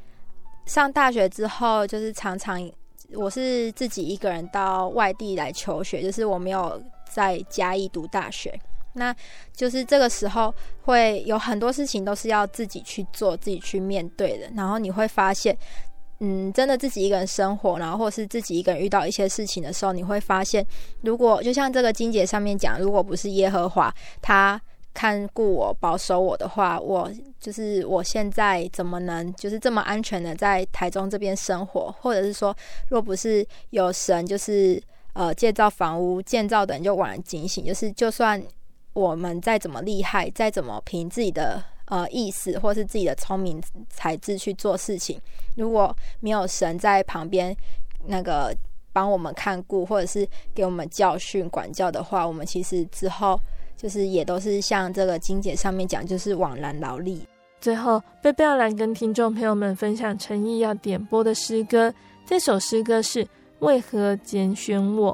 [0.66, 2.72] 上大学之后，就是常常
[3.14, 8.58] 我是自己一个人到外地来求学，就是我没有在嘉义读大学。
[8.94, 9.16] 那
[9.54, 10.54] 就是这个时候
[10.84, 14.50] 会有很多事情都是要自己去做、自己去面对的。
[14.56, 15.58] 然后你会发现，
[16.20, 20.66] 嗯，真的自己一个人生活，然后或是自己一个人遇到一些事情的时候，你会发现，
[21.02, 24.62] 如果就像这个金姐上面讲，如果不是耶和华，他。
[24.94, 31.94] 看顾我、保守我的话，我就是我现在怎么能就是这么安全的在台中这边生活？
[32.00, 32.56] 或者是说，
[32.90, 34.82] 若不是有神，就是
[35.14, 37.66] 呃建造房屋、建造的人就枉然警醒。
[37.66, 38.42] 就是就算
[38.94, 45.20] 我们再怎么厉害，再怎么凭自己的呃意思或是自己的聪明才智去做事情，
[45.56, 47.56] 如果没有神在旁边
[48.06, 48.56] 那个
[48.94, 53.40] 帮我们看顾，或者是给我们教训、管教的话，我们其实之后。
[53.84, 57.28] 就是也都是像这个金姐上面讲，就是枉然劳力。
[57.60, 61.94] 最后，贝贝要来跟听众朋友们分享诚意要点播的诗歌，
[62.26, 63.26] 这首诗歌是
[63.60, 65.14] 《为何拣选我》。